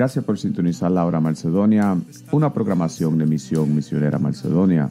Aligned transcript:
Gracias 0.00 0.24
por 0.24 0.38
sintonizar 0.38 0.90
la 0.90 1.04
hora 1.04 1.20
Macedonia, 1.20 1.94
una 2.32 2.54
programación 2.54 3.18
de 3.18 3.26
misión 3.26 3.74
misionera 3.74 4.18
Macedonia. 4.18 4.90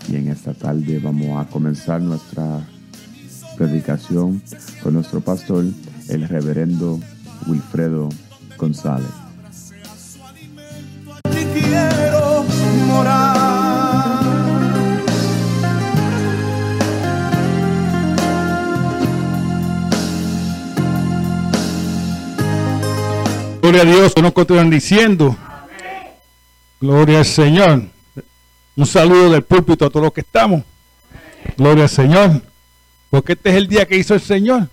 Y 0.07 0.15
en 0.15 0.29
esta 0.29 0.53
tarde 0.53 0.99
vamos 0.99 1.37
a 1.37 1.49
comenzar 1.49 2.01
nuestra 2.01 2.65
predicación 3.57 4.41
con 4.81 4.93
nuestro 4.93 5.19
pastor, 5.21 5.65
el 6.07 6.27
reverendo 6.27 6.99
Wilfredo 7.47 8.09
González. 8.57 9.28
Gloria 23.71 23.81
a 23.83 23.85
Dios, 23.85 24.13
nos 24.19 24.33
continúan 24.33 24.71
diciendo. 24.71 25.37
Gloria 26.81 27.19
al 27.19 27.25
Señor. 27.25 27.83
Un 28.75 28.85
saludo 28.87 29.29
del 29.29 29.43
púlpito 29.43 29.85
a 29.85 29.89
todos 29.91 30.05
los 30.05 30.13
que 30.13 30.21
estamos. 30.21 30.63
Gloria 31.55 31.83
al 31.83 31.89
Señor. 31.89 32.41
Porque 33.11 33.33
este 33.33 33.51
es 33.51 33.55
el 33.57 33.67
día 33.67 33.85
que 33.85 33.97
hizo 33.97 34.15
el 34.15 34.21
Señor. 34.21 34.69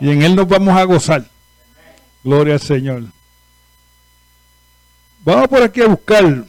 Y 0.00 0.10
en 0.10 0.22
Él 0.22 0.34
nos 0.34 0.48
vamos 0.48 0.76
a 0.76 0.82
gozar. 0.82 1.30
Gloria 2.24 2.54
al 2.54 2.60
Señor. 2.60 3.04
Vamos 5.24 5.46
por 5.46 5.62
aquí 5.62 5.80
a 5.82 5.86
buscar 5.86 6.44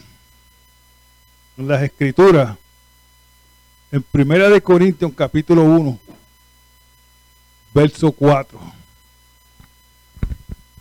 en 1.57 1.67
las 1.67 1.81
escrituras. 1.83 2.57
En 3.91 4.01
Primera 4.01 4.49
de 4.49 4.61
Corintios, 4.61 5.11
capítulo 5.15 5.63
1, 5.63 5.99
verso 7.73 8.11
4. 8.11 8.59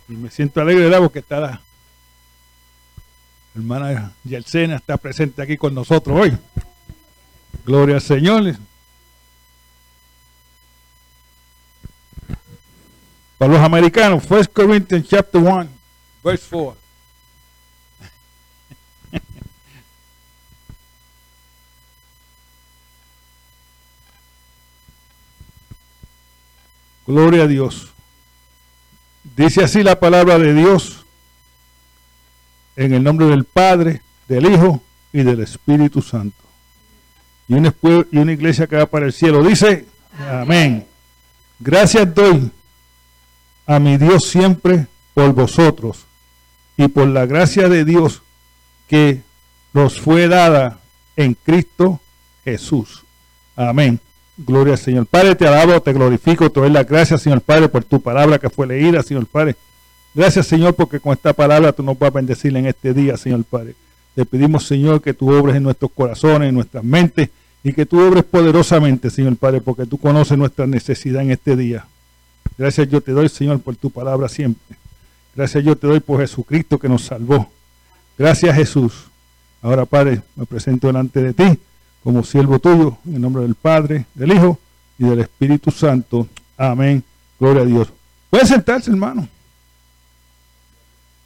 Y 0.09 0.13
me 0.13 0.31
siento 0.31 0.61
alegre, 0.61 0.85
¿verdad? 0.85 0.99
Porque 0.99 1.19
está 1.19 1.39
la 1.39 1.61
hermana 3.55 4.13
Yelcena, 4.23 4.77
está 4.77 4.97
presente 4.97 5.41
aquí 5.43 5.57
con 5.57 5.75
nosotros 5.75 6.19
hoy. 6.19 6.37
Gloria 7.65 7.95
al 7.95 8.01
Señor. 8.01 8.55
Para 13.37 13.53
los 13.53 13.61
americanos, 13.61 14.23
1 14.27 14.41
Corinthians 14.53 15.07
chapter 15.07 15.39
1, 15.39 15.67
verse 16.23 16.47
4. 16.49 16.82
Gloria 27.05 27.43
a 27.43 27.47
Dios. 27.47 27.91
Dice 29.35 29.63
así 29.63 29.83
la 29.83 29.99
palabra 29.99 30.37
de 30.37 30.53
Dios 30.53 31.05
en 32.75 32.93
el 32.93 33.03
nombre 33.03 33.27
del 33.27 33.45
Padre, 33.45 34.01
del 34.27 34.45
Hijo 34.45 34.81
y 35.11 35.23
del 35.23 35.41
Espíritu 35.41 36.01
Santo. 36.01 36.37
Y 37.47 37.53
una, 37.53 37.73
y 38.11 38.17
una 38.17 38.31
iglesia 38.31 38.67
que 38.67 38.77
va 38.77 38.85
para 38.85 39.05
el 39.05 39.13
cielo 39.13 39.43
dice, 39.43 39.85
amén. 40.29 40.85
Gracias 41.59 42.13
doy 42.13 42.51
a 43.65 43.79
mi 43.79 43.97
Dios 43.97 44.27
siempre 44.27 44.87
por 45.13 45.33
vosotros 45.33 46.05
y 46.77 46.87
por 46.87 47.07
la 47.07 47.25
gracia 47.25 47.69
de 47.69 47.85
Dios 47.85 48.21
que 48.87 49.21
nos 49.71 49.99
fue 49.99 50.27
dada 50.27 50.79
en 51.15 51.35
Cristo 51.35 52.01
Jesús. 52.43 53.03
Amén. 53.55 53.99
Gloria 54.37 54.73
al 54.73 54.79
Señor. 54.79 55.05
Padre, 55.05 55.35
te 55.35 55.47
alabo, 55.47 55.79
te 55.81 55.93
glorifico, 55.93 56.49
te 56.49 56.59
doy 56.59 56.71
las 56.71 56.87
gracias, 56.87 57.21
Señor 57.21 57.41
Padre, 57.41 57.69
por 57.69 57.83
tu 57.83 58.01
palabra 58.01 58.39
que 58.39 58.49
fue 58.49 58.65
leída, 58.65 59.03
Señor 59.03 59.27
Padre. 59.27 59.55
Gracias, 60.15 60.47
Señor, 60.47 60.75
porque 60.75 60.99
con 60.99 61.13
esta 61.13 61.33
palabra 61.33 61.71
tú 61.71 61.83
nos 61.83 61.97
vas 61.97 62.07
a 62.07 62.15
bendecir 62.15 62.55
en 62.55 62.65
este 62.65 62.93
día, 62.93 63.15
Señor 63.17 63.43
Padre. 63.43 63.75
Te 64.15 64.25
pedimos, 64.25 64.65
Señor, 64.65 65.01
que 65.01 65.13
tú 65.13 65.31
obres 65.31 65.55
en 65.55 65.63
nuestros 65.63 65.91
corazones, 65.91 66.49
en 66.49 66.55
nuestras 66.55 66.83
mentes, 66.83 67.29
y 67.63 67.73
que 67.73 67.85
tú 67.85 67.99
obres 67.99 68.23
poderosamente, 68.23 69.09
Señor 69.09 69.35
Padre, 69.37 69.61
porque 69.61 69.85
tú 69.85 69.97
conoces 69.97 70.37
nuestra 70.37 70.67
necesidad 70.67 71.21
en 71.21 71.31
este 71.31 71.55
día. 71.55 71.85
Gracias 72.57 72.89
yo 72.89 73.01
te 73.01 73.11
doy, 73.11 73.29
Señor, 73.29 73.59
por 73.61 73.75
tu 73.75 73.89
palabra 73.89 74.27
siempre. 74.29 74.77
Gracias 75.35 75.63
yo 75.63 75.75
te 75.75 75.87
doy 75.87 75.99
por 75.99 76.19
Jesucristo 76.19 76.77
que 76.77 76.89
nos 76.89 77.03
salvó. 77.03 77.49
Gracias 78.17 78.55
Jesús. 78.55 79.05
Ahora, 79.61 79.85
Padre, 79.85 80.21
me 80.35 80.45
presento 80.45 80.87
delante 80.87 81.21
de 81.23 81.33
ti 81.33 81.59
como 82.03 82.23
siervo 82.23 82.59
tuyo, 82.59 82.97
en 83.05 83.21
nombre 83.21 83.43
del 83.43 83.55
Padre, 83.55 84.05
del 84.13 84.33
Hijo 84.33 84.59
y 84.99 85.05
del 85.05 85.19
Espíritu 85.19 85.71
Santo. 85.71 86.27
Amén. 86.57 87.03
Gloria 87.39 87.61
a 87.61 87.65
Dios. 87.65 87.87
Pueden 88.29 88.47
sentarse, 88.47 88.91
hermano. 88.91 89.27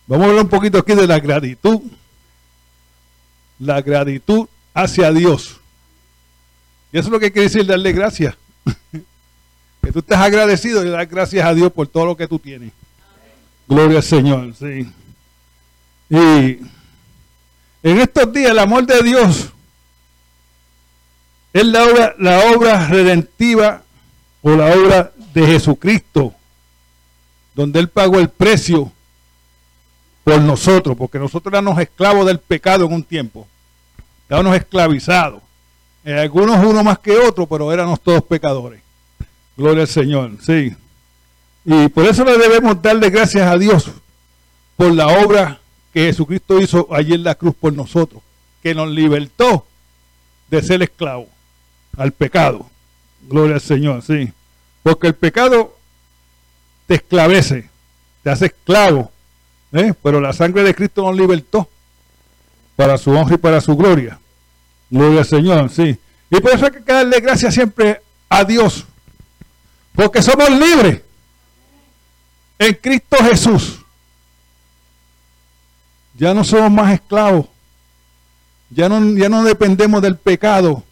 Vamos 0.06 0.26
a 0.26 0.30
hablar 0.30 0.44
un 0.46 0.50
poquito 0.50 0.78
aquí 0.78 0.94
de 0.94 1.08
la 1.08 1.20
gratitud. 1.20 1.82
La 3.60 3.82
gratitud 3.82 4.48
hacia 4.74 5.12
Dios. 5.12 5.60
Y 6.92 7.00
eso 7.00 7.08
es 7.08 7.12
lo 7.12 7.20
que 7.20 7.32
quiere 7.32 7.50
decir 7.50 7.66
darle 7.66 7.92
gracias. 7.92 8.36
que 9.82 9.92
tú 9.92 10.00
estés 10.00 10.18
agradecido 10.18 10.86
y 10.86 10.90
dar 10.90 11.08
gracias 11.08 11.46
a 11.46 11.54
Dios 11.54 11.72
por 11.74 11.88
todo 11.88 12.06
lo 12.06 12.16
que 12.16 12.28
tú 12.28 12.38
tienes. 12.38 12.72
Gloria 13.68 13.98
al 13.98 14.04
Señor, 14.04 14.54
sí. 14.54 14.88
Y 16.10 16.60
en 17.84 18.00
estos 18.00 18.32
días 18.32 18.52
el 18.52 18.60
amor 18.60 18.86
de 18.86 19.02
Dios 19.02 19.52
es 21.54 21.66
la 21.66 21.86
obra, 21.86 22.16
la 22.20 22.52
obra 22.52 22.88
redentiva 22.88 23.84
o 24.42 24.52
la 24.52 24.68
obra 24.68 25.12
de 25.34 25.46
Jesucristo, 25.46 26.34
donde 27.56 27.80
Él 27.80 27.90
pagó 27.90 28.20
el 28.20 28.30
precio 28.30 28.92
por 30.24 30.42
nosotros, 30.42 30.96
porque 30.98 31.20
nosotros 31.20 31.52
éramos 31.54 31.80
esclavos 31.80 32.26
del 32.26 32.40
pecado 32.40 32.86
en 32.86 32.94
un 32.94 33.04
tiempo, 33.04 33.48
estábamos 34.24 34.56
esclavizados. 34.56 35.42
En 36.04 36.18
algunos 36.18 36.66
uno 36.66 36.84
más 36.84 37.00
que 37.00 37.18
otro, 37.18 37.48
pero 37.48 37.72
éramos 37.74 38.02
todos 38.02 38.24
pecadores. 38.24 38.82
Gloria 39.58 39.82
al 39.82 39.88
Señor, 39.88 40.32
sí. 40.42 40.74
Y 41.66 41.90
por 41.90 42.06
eso 42.06 42.24
le 42.24 42.38
debemos 42.38 42.82
darle 42.82 43.10
gracias 43.10 43.46
a 43.46 43.58
Dios 43.58 43.92
por 44.78 44.94
la 44.94 45.08
obra 45.08 45.60
que 45.94 46.06
Jesucristo 46.06 46.62
hizo 46.62 46.88
allí 46.94 47.14
en 47.14 47.24
la 47.24 47.36
cruz 47.36 47.56
por 47.60 47.74
nosotros, 47.74 48.22
que 48.64 48.74
nos 48.74 48.90
libertó 48.90 49.66
de 50.50 50.62
ser 50.62 50.82
esclavos 50.82 51.28
al 51.98 52.12
pecado. 52.12 52.70
Gloria 53.28 53.56
al 53.56 53.62
Señor, 53.62 54.02
sí. 54.04 54.32
Porque 54.84 55.08
el 55.08 55.16
pecado 55.16 55.76
te 56.86 56.96
esclavece, 56.96 57.70
te 58.24 58.30
hace 58.30 58.46
esclavo. 58.46 59.12
¿eh? 59.74 59.94
Pero 60.02 60.22
la 60.22 60.32
sangre 60.32 60.64
de 60.64 60.74
Cristo 60.74 61.04
nos 61.04 61.18
libertó 61.18 61.68
para 62.76 62.98
su 62.98 63.12
honra 63.12 63.36
y 63.36 63.40
para 63.40 63.60
su 63.60 63.76
gloria. 63.76 64.20
Gloria 64.90 65.20
al 65.20 65.26
Señor, 65.26 65.70
sí. 65.70 65.98
Y 66.30 66.40
por 66.40 66.52
eso 66.52 66.66
hay 66.66 66.72
que 66.72 66.94
darle 66.94 67.20
gracias 67.20 67.54
siempre 67.54 68.02
a 68.30 68.44
Dios. 68.46 68.86
Porque 69.94 70.22
somos 70.22 70.50
libres 70.52 71.02
en 72.60 72.74
Cristo 72.76 73.18
Jesús. 73.24 73.80
Ya 76.14 76.34
no 76.34 76.44
somos 76.44 76.72
más 76.72 76.94
esclavos. 76.94 77.48
Ya 78.70 78.88
no, 78.90 79.18
ya 79.18 79.30
no 79.30 79.44
dependemos 79.44 80.02
del 80.02 80.18
pecado 80.18 80.84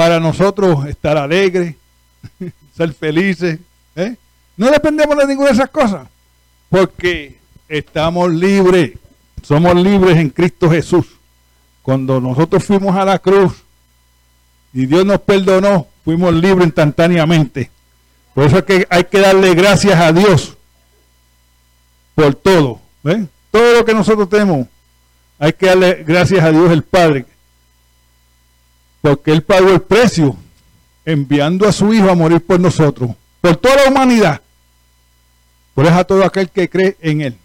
para 0.00 0.18
nosotros 0.18 0.86
estar 0.86 1.18
alegres, 1.18 1.74
ser 2.74 2.94
felices. 2.94 3.58
¿eh? 3.94 4.16
No 4.56 4.70
dependemos 4.70 5.14
de 5.18 5.26
ninguna 5.26 5.48
de 5.48 5.56
esas 5.56 5.68
cosas. 5.68 6.08
Porque 6.70 7.36
estamos 7.68 8.32
libres. 8.32 8.92
Somos 9.42 9.74
libres 9.76 10.16
en 10.16 10.30
Cristo 10.30 10.70
Jesús. 10.70 11.04
Cuando 11.82 12.18
nosotros 12.18 12.64
fuimos 12.64 12.96
a 12.96 13.04
la 13.04 13.18
cruz 13.18 13.62
y 14.72 14.86
Dios 14.86 15.04
nos 15.04 15.20
perdonó, 15.20 15.86
fuimos 16.02 16.32
libres 16.32 16.68
instantáneamente. 16.68 17.70
Por 18.32 18.46
eso 18.46 18.56
es 18.56 18.64
que 18.64 18.86
hay 18.88 19.04
que 19.04 19.20
darle 19.20 19.54
gracias 19.54 20.00
a 20.00 20.14
Dios 20.14 20.56
por 22.14 22.34
todo. 22.36 22.80
Todo 23.50 23.74
lo 23.74 23.84
que 23.84 23.92
nosotros 23.92 24.30
tenemos, 24.30 24.66
hay 25.38 25.52
que 25.52 25.66
darle 25.66 26.04
gracias 26.06 26.42
a 26.42 26.50
Dios 26.52 26.70
el 26.70 26.84
Padre. 26.84 27.26
Porque 29.00 29.32
Él 29.32 29.42
pagó 29.42 29.70
el 29.70 29.82
precio 29.82 30.36
enviando 31.04 31.68
a 31.68 31.72
su 31.72 31.92
Hijo 31.92 32.10
a 32.10 32.14
morir 32.14 32.44
por 32.44 32.60
nosotros, 32.60 33.10
por 33.40 33.56
toda 33.56 33.76
la 33.76 33.90
humanidad. 33.90 34.40
Por 35.74 35.86
eso 35.86 35.94
a 35.94 36.04
todo 36.04 36.24
aquel 36.24 36.50
que 36.50 36.68
cree 36.68 36.96
en 37.00 37.20
Él. 37.22 37.36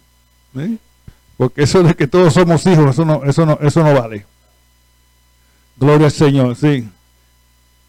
Porque 1.37 1.63
eso 1.63 1.83
de 1.83 1.95
que 1.95 2.07
todos 2.07 2.33
somos 2.33 2.65
hijos, 2.65 2.91
eso 2.91 3.05
no, 3.05 3.23
eso 3.23 3.45
no, 3.45 3.59
eso 3.61 3.83
no 3.83 3.93
vale. 3.93 4.25
Gloria 5.77 6.07
al 6.07 6.11
Señor, 6.11 6.55
sí. 6.55 6.87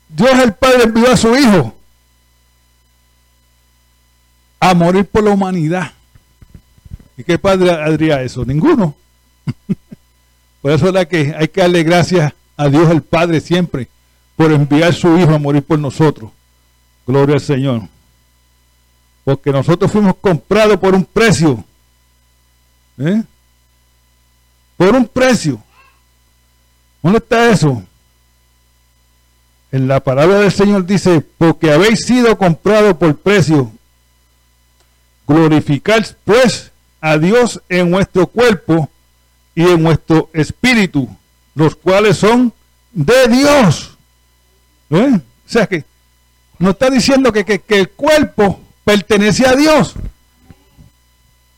Dios 0.08 0.38
el 0.38 0.54
Padre 0.54 0.84
envió 0.84 1.10
a 1.10 1.16
su 1.16 1.34
Hijo 1.36 1.74
a 4.60 4.74
morir 4.74 5.04
por 5.06 5.24
la 5.24 5.30
humanidad. 5.30 5.92
¿Y 7.16 7.24
qué 7.24 7.38
padre 7.38 7.70
haría 7.70 8.22
eso? 8.22 8.44
Ninguno. 8.44 8.94
por 10.62 10.72
eso 10.72 10.88
es 10.88 10.92
la 10.92 11.06
que 11.06 11.34
hay 11.36 11.48
que 11.48 11.60
darle 11.60 11.82
gracias 11.82 12.32
a 12.56 12.68
Dios 12.68 12.90
el 12.90 13.02
Padre 13.02 13.40
siempre 13.40 13.88
por 14.36 14.52
enviar 14.52 14.92
su 14.94 15.16
Hijo 15.18 15.34
a 15.34 15.38
morir 15.38 15.62
por 15.62 15.78
nosotros. 15.78 16.30
Gloria 17.06 17.34
al 17.34 17.40
Señor. 17.40 17.82
Porque 19.24 19.50
nosotros 19.50 19.90
fuimos 19.90 20.14
comprados 20.20 20.78
por 20.78 20.94
un 20.94 21.04
precio. 21.04 21.64
¿Eh? 22.98 23.22
Por 24.76 24.94
un 24.94 25.06
precio. 25.06 25.62
¿Dónde 27.02 27.18
está 27.18 27.50
eso? 27.50 27.82
En 29.72 29.88
la 29.88 30.00
palabra 30.00 30.40
del 30.40 30.52
Señor 30.52 30.86
dice, 30.86 31.20
porque 31.38 31.72
habéis 31.72 32.04
sido 32.04 32.36
comprados 32.36 32.96
por 32.96 33.16
precio. 33.16 33.70
Glorificar 35.26 36.06
pues 36.24 36.70
a 37.00 37.18
Dios 37.18 37.60
en 37.68 37.90
vuestro 37.90 38.26
cuerpo 38.26 38.88
y 39.54 39.62
en 39.62 39.82
vuestro 39.82 40.30
espíritu, 40.32 41.08
los 41.56 41.74
cuales 41.74 42.18
son 42.18 42.52
de 42.92 43.26
Dios. 43.28 43.96
¿Eh? 44.90 45.14
O 45.14 45.48
sea 45.48 45.66
que 45.66 45.84
nos 46.58 46.74
está 46.74 46.88
diciendo 46.88 47.32
que, 47.32 47.44
que, 47.44 47.62
el 47.68 47.90
cuerpo 47.90 48.60
pertenece 48.84 49.46
a 49.46 49.56
Dios. 49.56 49.94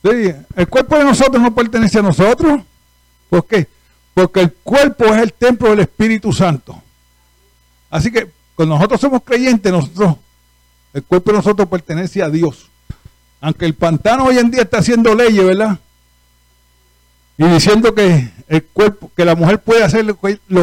El 0.03 0.69
cuerpo 0.69 0.97
de 0.97 1.05
nosotros 1.05 1.43
no 1.43 1.55
pertenece 1.55 1.99
a 1.99 2.03
nosotros. 2.03 2.63
¿Por 3.29 3.45
qué? 3.47 3.67
Porque 4.15 4.41
el 4.41 4.53
cuerpo 4.53 5.05
es 5.07 5.21
el 5.21 5.33
templo 5.33 5.71
del 5.71 5.81
Espíritu 5.81 6.33
Santo. 6.33 6.81
Así 7.91 8.11
que 8.11 8.31
cuando 8.55 8.77
nosotros 8.77 9.01
somos 9.01 9.23
creyentes, 9.23 9.71
nosotros, 9.71 10.17
el 10.95 11.03
cuerpo 11.03 11.33
de 11.33 11.37
nosotros 11.39 11.69
pertenece 11.69 12.23
a 12.23 12.31
Dios. 12.31 12.71
Aunque 13.41 13.67
el 13.67 13.75
pantano 13.75 14.25
hoy 14.25 14.39
en 14.39 14.51
día 14.51 14.63
está 14.63 14.79
haciendo 14.79 15.15
leyes, 15.15 15.45
¿verdad? 15.45 15.79
Y 17.39 17.45
diciendo 17.47 17.95
que 17.95 18.29
el 18.49 18.65
cuerpo, 18.65 19.13
que 19.17 19.25
la 19.25 19.37
mujer 19.37 19.61
puede 19.61 19.85
hacer 19.85 20.05
lo 20.05 20.19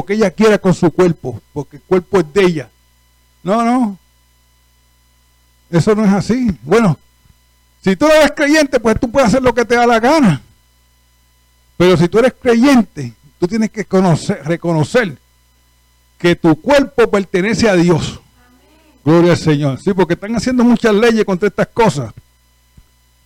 que, 0.05 0.13
ella 0.13 0.31
quiera 0.31 0.57
con 0.57 0.73
su 0.73 0.91
cuerpo, 0.91 1.41
porque 1.53 1.77
el 1.77 1.83
cuerpo 1.83 2.19
es 2.19 2.33
de 2.33 2.43
ella. 2.43 2.69
No, 3.43 3.63
no. 3.63 3.97
Eso 5.69 5.95
no 5.95 6.03
es 6.03 6.11
así. 6.11 6.51
Bueno, 6.63 6.99
si 7.81 7.95
tú 7.95 8.07
no 8.07 8.13
eres 8.13 8.33
creyente, 8.35 8.79
pues 8.79 8.99
tú 8.99 9.09
puedes 9.09 9.29
hacer 9.29 9.41
lo 9.41 9.53
que 9.53 9.63
te 9.63 9.75
da 9.75 9.87
la 9.87 10.01
gana. 10.01 10.41
Pero 11.77 11.95
si 11.95 12.09
tú 12.09 12.19
eres 12.19 12.33
creyente, 12.39 13.13
tú 13.39 13.47
tienes 13.47 13.71
que 13.71 13.85
conocer, 13.85 14.41
reconocer 14.43 15.17
que 16.17 16.35
tu 16.35 16.59
cuerpo 16.59 17.09
pertenece 17.09 17.69
a 17.69 17.75
Dios. 17.75 18.19
Gloria 19.05 19.31
al 19.31 19.37
Señor. 19.37 19.79
Sí, 19.81 19.93
porque 19.93 20.15
están 20.15 20.35
haciendo 20.35 20.63
muchas 20.65 20.93
leyes 20.93 21.23
contra 21.23 21.47
estas 21.47 21.67
cosas. 21.67 22.13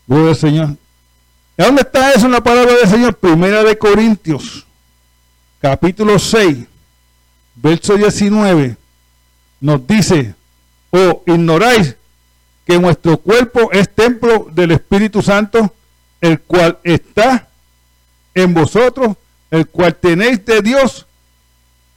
Gloria 0.05 0.31
al 0.31 0.35
Señor. 0.35 0.77
¿Y 1.59 1.61
dónde 1.61 1.81
está 1.81 2.13
eso 2.13 2.25
en 2.25 2.31
la 2.31 2.41
palabra 2.41 2.73
del 2.73 2.87
Señor? 2.87 3.17
Primera 3.17 3.61
de 3.65 3.77
Corintios, 3.77 4.65
capítulo 5.59 6.17
6, 6.17 6.57
verso 7.55 7.97
19, 7.97 8.77
nos 9.59 9.85
dice, 9.85 10.35
o 10.89 10.97
oh, 10.97 11.23
ignoráis 11.27 11.97
que 12.65 12.77
vuestro 12.77 13.17
cuerpo 13.17 13.73
es 13.73 13.93
templo 13.93 14.47
del 14.53 14.71
Espíritu 14.71 15.21
Santo, 15.21 15.75
el 16.21 16.39
cual 16.39 16.79
está 16.81 17.49
en 18.33 18.53
vosotros, 18.53 19.17
el 19.51 19.67
cual 19.67 19.93
tenéis 19.95 20.45
de 20.45 20.61
Dios 20.61 21.05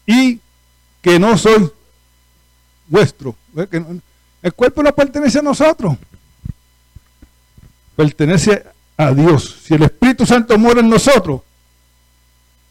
y 0.04 0.40
que 1.00 1.20
no 1.20 1.38
soy 1.38 1.70
vuestro. 2.88 3.36
El 4.42 4.54
cuerpo 4.54 4.82
no 4.82 4.92
pertenece 4.92 5.38
a 5.38 5.42
nosotros 5.42 5.96
pertenece 7.96 8.64
a 9.08 9.14
Dios. 9.14 9.56
Si 9.64 9.74
el 9.74 9.82
Espíritu 9.82 10.26
Santo 10.26 10.58
muere 10.58 10.80
en 10.80 10.88
nosotros, 10.88 11.42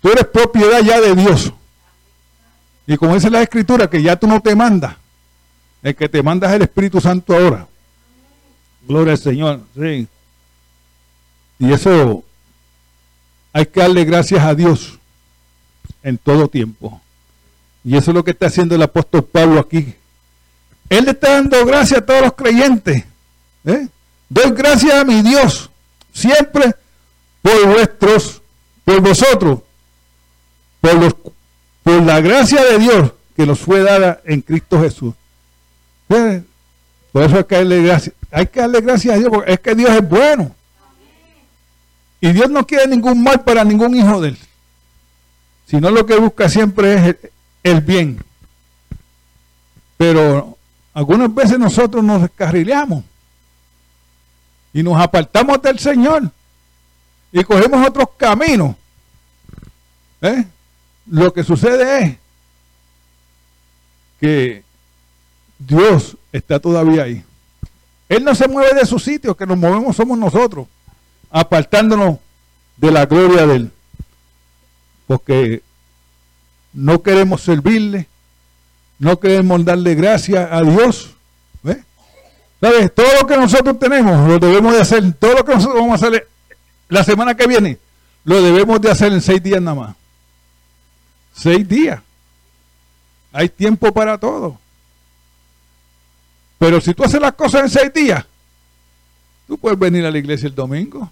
tú 0.01 0.09
eres 0.11 0.25
propiedad 0.25 0.81
ya 0.81 0.99
de 0.99 1.15
Dios. 1.15 1.53
Y 2.87 2.97
como 2.97 3.15
dice 3.15 3.29
la 3.29 3.41
Escritura, 3.41 3.89
que 3.89 4.01
ya 4.01 4.15
tú 4.15 4.27
no 4.27 4.41
te 4.41 4.55
mandas, 4.55 4.95
el 5.81 5.95
que 5.95 6.09
te 6.09 6.21
manda 6.21 6.47
es 6.49 6.53
el 6.53 6.63
Espíritu 6.63 7.01
Santo 7.01 7.33
ahora. 7.33 7.67
Gloria 8.87 9.13
al 9.13 9.19
Señor. 9.19 9.61
Sí. 9.75 10.07
Y 11.59 11.73
eso 11.73 12.23
hay 13.53 13.65
que 13.65 13.79
darle 13.79 14.05
gracias 14.05 14.43
a 14.43 14.53
Dios 14.55 14.99
en 16.03 16.17
todo 16.17 16.47
tiempo. 16.47 17.01
Y 17.83 17.97
eso 17.97 18.11
es 18.11 18.15
lo 18.15 18.23
que 18.23 18.31
está 18.31 18.47
haciendo 18.47 18.75
el 18.75 18.81
apóstol 18.81 19.23
Pablo 19.23 19.59
aquí. 19.59 19.95
Él 20.89 21.05
le 21.05 21.11
está 21.11 21.31
dando 21.33 21.65
gracias 21.65 22.01
a 22.01 22.05
todos 22.05 22.21
los 22.21 22.33
creyentes. 22.33 23.05
¿eh? 23.65 23.87
Doy 24.29 24.51
gracias 24.51 24.93
a 24.93 25.03
mi 25.03 25.21
Dios 25.21 25.70
siempre 26.11 26.75
por 27.41 27.67
vuestros, 27.67 28.41
por 28.83 29.01
vosotros, 29.01 29.59
por, 30.79 30.95
los, 30.95 31.15
por 31.83 32.01
la 32.03 32.21
gracia 32.21 32.63
de 32.63 32.79
Dios 32.79 33.11
que 33.35 33.45
nos 33.45 33.59
fue 33.59 33.81
dada 33.81 34.21
en 34.25 34.41
Cristo 34.41 34.81
Jesús. 34.81 35.13
Por 36.07 37.23
eso 37.23 37.37
hay 37.37 37.43
que 37.43 37.55
darle 37.55 37.83
gracias. 37.83 38.15
Hay 38.31 38.47
que 38.47 38.59
darle 38.61 38.81
gracias 38.81 39.15
a 39.15 39.17
Dios 39.17 39.29
porque 39.29 39.53
es 39.53 39.59
que 39.59 39.75
Dios 39.75 39.89
es 39.91 40.07
bueno. 40.07 40.55
Y 42.19 42.31
Dios 42.31 42.49
no 42.49 42.65
quiere 42.65 42.87
ningún 42.87 43.21
mal 43.23 43.43
para 43.43 43.63
ningún 43.63 43.95
hijo 43.95 44.21
de 44.21 44.29
él. 44.29 44.37
Sino 45.65 45.89
lo 45.89 46.05
que 46.05 46.17
busca 46.17 46.49
siempre 46.49 46.93
es 46.93 47.15
el, 47.63 47.81
bien. 47.81 48.23
Pero 49.97 50.57
algunas 50.93 51.33
veces 51.33 51.57
nosotros 51.57 52.03
nos 52.03 52.21
descarrileamos 52.21 53.03
y 54.73 54.83
nos 54.83 54.99
apartamos 54.99 55.61
del 55.61 55.79
Señor 55.79 56.31
y 57.31 57.43
cogemos 57.43 57.87
otros 57.87 58.09
caminos. 58.17 58.75
¿Eh? 60.21 60.45
Lo 61.07 61.33
que 61.33 61.43
sucede 61.43 62.03
es 62.03 62.17
que 64.19 64.63
Dios 65.57 66.17
está 66.31 66.59
todavía 66.59 67.03
ahí. 67.03 67.23
Él 68.07 68.23
no 68.23 68.35
se 68.35 68.47
mueve 68.47 68.79
de 68.79 68.85
su 68.85 68.99
sitio, 68.99 69.35
que 69.35 69.45
nos 69.45 69.57
movemos 69.57 69.95
somos 69.95 70.17
nosotros, 70.17 70.67
apartándonos 71.29 72.17
de 72.77 72.91
la 72.91 73.05
gloria 73.05 73.47
de 73.47 73.55
Él. 73.55 73.71
Porque 75.07 75.61
no 76.73 77.01
queremos 77.01 77.41
servirle, 77.41 78.07
no 78.99 79.19
queremos 79.19 79.63
darle 79.65 79.95
gracias 79.95 80.47
a 80.51 80.61
Dios. 80.61 81.11
¿Sabes? 82.61 82.93
Todo 82.93 83.07
lo 83.19 83.27
que 83.27 83.35
nosotros 83.35 83.79
tenemos 83.79 84.29
lo 84.29 84.37
debemos 84.37 84.73
de 84.73 84.81
hacer, 84.81 85.13
todo 85.13 85.33
lo 85.33 85.43
que 85.43 85.55
nosotros 85.55 85.81
vamos 85.81 86.01
a 86.01 86.07
hacer 86.07 86.27
la 86.87 87.03
semana 87.03 87.35
que 87.35 87.47
viene, 87.47 87.79
lo 88.23 88.41
debemos 88.41 88.79
de 88.79 88.91
hacer 88.91 89.11
en 89.11 89.21
seis 89.21 89.41
días 89.41 89.61
nada 89.61 89.75
más. 89.75 89.95
Seis 91.33 91.67
días. 91.67 91.99
Hay 93.33 93.49
tiempo 93.49 93.91
para 93.91 94.17
todo. 94.17 94.59
Pero 96.59 96.79
si 96.79 96.93
tú 96.93 97.03
haces 97.03 97.19
las 97.19 97.33
cosas 97.33 97.63
en 97.63 97.69
seis 97.69 97.91
días, 97.93 98.23
tú 99.47 99.57
puedes 99.57 99.79
venir 99.79 100.05
a 100.05 100.11
la 100.11 100.19
iglesia 100.19 100.47
el 100.47 100.53
domingo. 100.53 101.09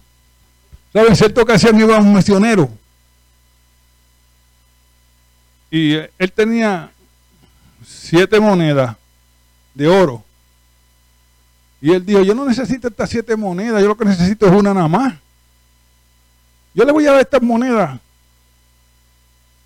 ¿Sabes? 0.92 1.10
En 1.10 1.16
cierta 1.16 1.42
ocasión 1.42 1.80
iba 1.80 1.98
un 1.98 2.14
misionero. 2.14 2.70
Y 5.72 5.94
él 5.94 6.32
tenía 6.32 6.92
siete 7.84 8.38
monedas 8.38 8.96
de 9.74 9.88
oro. 9.88 10.24
Y 11.80 11.92
él 11.92 12.04
dijo, 12.04 12.22
yo 12.22 12.34
no 12.34 12.44
necesito 12.44 12.88
estas 12.88 13.08
siete 13.08 13.36
monedas, 13.36 13.80
yo 13.80 13.88
lo 13.88 13.96
que 13.96 14.04
necesito 14.04 14.46
es 14.46 14.52
una 14.52 14.74
nada 14.74 14.88
más. 14.88 15.14
Yo 16.74 16.84
le 16.84 16.92
voy 16.92 17.06
a 17.06 17.12
dar 17.12 17.20
estas 17.20 17.42
monedas 17.42 17.98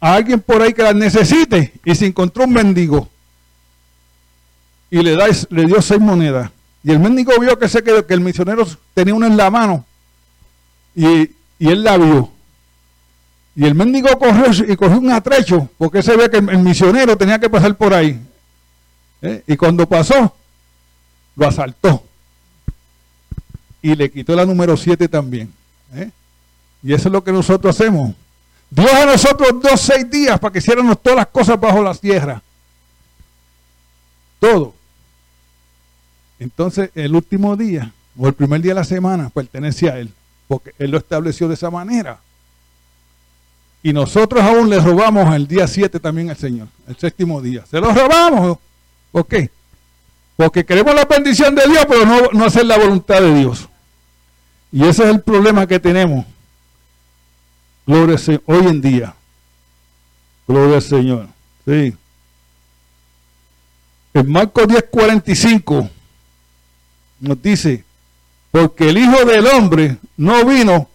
a 0.00 0.14
alguien 0.14 0.40
por 0.40 0.62
ahí 0.62 0.73
que 0.73 0.83
las 0.83 0.94
necesite 0.94 1.73
y 1.85 1.94
se 1.94 2.06
encontró 2.06 2.44
un 2.44 2.52
mendigo 2.52 3.09
y 4.90 5.02
le, 5.02 5.16
da, 5.16 5.26
le 5.50 5.64
dio 5.64 5.83
seis 5.83 6.00
monedas. 6.00 6.50
Y 6.85 6.92
el 6.92 6.99
mendigo 6.99 7.33
vio 7.40 7.59
que, 7.59 7.68
se 7.68 7.83
quedó, 7.83 8.06
que 8.06 8.14
el 8.14 8.21
misionero 8.21 8.66
tenía 8.92 9.14
una 9.14 9.26
en 9.26 9.37
la 9.37 9.50
mano 9.50 9.85
y, 10.94 11.30
él 11.59 11.83
la 11.83 11.97
vio. 11.97 12.30
Y 13.56 13.64
el 13.64 13.75
mendigo 13.75 14.09
corrió 14.18 14.47
y 14.68 14.76
cogió 14.76 14.99
un 14.99 15.11
atrecho 15.11 15.68
porque 15.78 16.02
se 16.02 16.16
ve 16.16 16.30
que 16.30 16.37
el, 16.37 16.59
misionero 16.59 17.16
tenía 17.16 17.38
que 17.38 17.50
pasar 17.50 17.75
por 17.75 17.94
ahí. 17.94 18.21
¿Eh? 19.23 19.42
Y 19.47 19.56
cuando 19.56 19.88
pasó, 19.88 20.35
lo 21.37 21.47
asaltó. 21.47 22.03
Y 23.83 23.95
le 23.95 24.11
quitó 24.11 24.35
la 24.35 24.47
número 24.47 24.76
7 24.76 25.09
también. 25.09 25.53
¿eh? 25.95 26.11
Y 26.83 26.93
eso 26.93 27.09
es 27.09 27.12
lo 27.12 27.23
que 27.23 27.33
nosotros 27.33 27.79
hacemos. 27.79 28.14
Dios 28.71 28.93
a 28.93 29.07
nosotros 29.07 29.62
dos 29.62 29.81
seis 29.81 30.11
días 30.11 30.38
para 30.41 30.53
que 30.53 30.59
hiciéramos 30.59 31.00
todas 31.00 31.19
las 31.19 31.26
cosas 31.29 31.61
bajo 31.61 31.83
la 31.83 31.95
tierra. 31.95 32.43
Todo. 34.41 34.75
Entonces, 36.38 36.91
el 36.95 37.14
último 37.14 37.57
día, 37.57 37.93
o 38.19 38.26
el 38.26 38.35
primer 38.35 38.61
día 38.61 38.73
de 38.73 38.81
la 38.81 38.85
semana, 38.85 39.31
pertenece 39.31 39.88
a 39.88 39.99
Él, 39.99 40.12
porque 40.49 40.73
Él 40.79 40.91
lo 40.91 40.99
estableció 40.99 41.47
de 41.47 41.55
esa 41.55 41.71
manera. 41.71 42.19
Y 43.83 43.93
nosotros 43.93 44.43
aún 44.43 44.69
le 44.71 44.81
robamos 44.81 45.35
el 45.35 45.47
día 45.47 45.69
7 45.69 46.00
también 46.00 46.31
al 46.31 46.37
Señor, 46.37 46.69
el 46.88 46.97
séptimo 46.97 47.41
día. 47.41 47.64
Se 47.71 47.81
lo 47.81 47.93
robamos. 47.93 48.59
¿Por 49.12 49.26
qué? 49.26 49.50
Porque 50.37 50.64
queremos 50.64 50.95
la 50.95 51.05
bendición 51.05 51.55
de 51.55 51.67
Dios, 51.69 51.87
pero 51.88 52.05
no, 52.05 52.21
no 52.33 52.45
hacer 52.45 52.67
la 52.67 52.79
voluntad 52.79 53.21
de 53.21 53.35
Dios. 53.35 53.69
Y 54.73 54.83
ese 54.85 55.05
es 55.05 55.11
el 55.11 55.21
problema 55.21 55.67
que 55.67 55.79
tenemos. 55.79 56.26
Gloria 57.87 58.14
al 58.14 58.21
Señor. 58.21 58.43
Hoy 58.47 58.67
en 58.67 58.81
día. 58.81 59.14
Gloria 60.49 60.76
al 60.76 60.83
Señor. 60.83 61.29
Sí. 61.64 61.95
En 64.14 64.31
Marcos 64.31 64.67
10:45 64.67 65.91
nos 67.21 67.43
dice, 67.43 67.85
porque 68.50 68.91
el 68.91 68.99
Hijo 68.99 69.25
del 69.25 69.47
Hombre 69.47 69.99
no 70.17 70.45
vino 70.45 70.88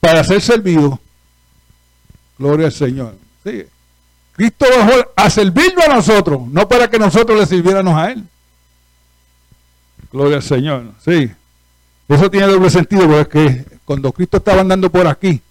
para 0.00 0.24
ser 0.24 0.40
servido. 0.40 0.98
Gloria 2.38 2.66
al 2.66 2.72
Señor. 2.72 3.16
Sí. 3.44 3.64
Cristo 4.38 4.66
bajó 4.70 4.92
a 5.16 5.28
servirlo 5.30 5.82
a 5.82 5.96
nosotros, 5.96 6.46
no 6.46 6.68
para 6.68 6.88
que 6.88 6.96
nosotros 6.96 7.40
le 7.40 7.44
sirviéramos 7.44 7.92
a 7.92 8.12
Él. 8.12 8.24
Gloria 10.12 10.36
al 10.36 10.44
Señor. 10.44 10.92
Sí. 11.04 11.28
Eso 12.06 12.30
tiene 12.30 12.46
doble 12.46 12.70
sentido, 12.70 13.08
porque 13.08 13.64
cuando 13.84 14.12
Cristo 14.12 14.36
estaba 14.36 14.60
andando 14.60 14.88
por 14.90 15.08
aquí, 15.08 15.42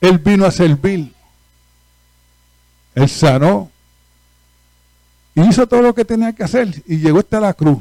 Él 0.00 0.16
vino 0.16 0.46
a 0.46 0.50
servir. 0.50 1.12
Él 2.94 3.08
sanó, 3.10 3.70
y 5.34 5.42
hizo 5.42 5.66
todo 5.66 5.82
lo 5.82 5.94
que 5.94 6.06
tenía 6.06 6.32
que 6.32 6.44
hacer 6.44 6.82
y 6.86 6.96
llegó 6.96 7.18
hasta 7.18 7.38
la 7.38 7.52
cruz. 7.52 7.80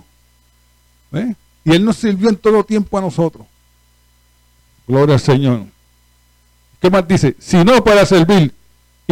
Y 1.63 1.71
Él 1.73 1.85
nos 1.85 1.95
sirvió 1.95 2.27
en 2.27 2.35
todo 2.35 2.65
tiempo 2.65 2.97
a 2.97 3.01
nosotros. 3.01 3.47
Gloria 4.85 5.15
al 5.15 5.21
Señor. 5.21 5.63
¿Qué 6.81 6.89
más 6.89 7.07
dice? 7.07 7.37
Sino 7.39 7.81
para 7.85 8.05
servir 8.05 8.53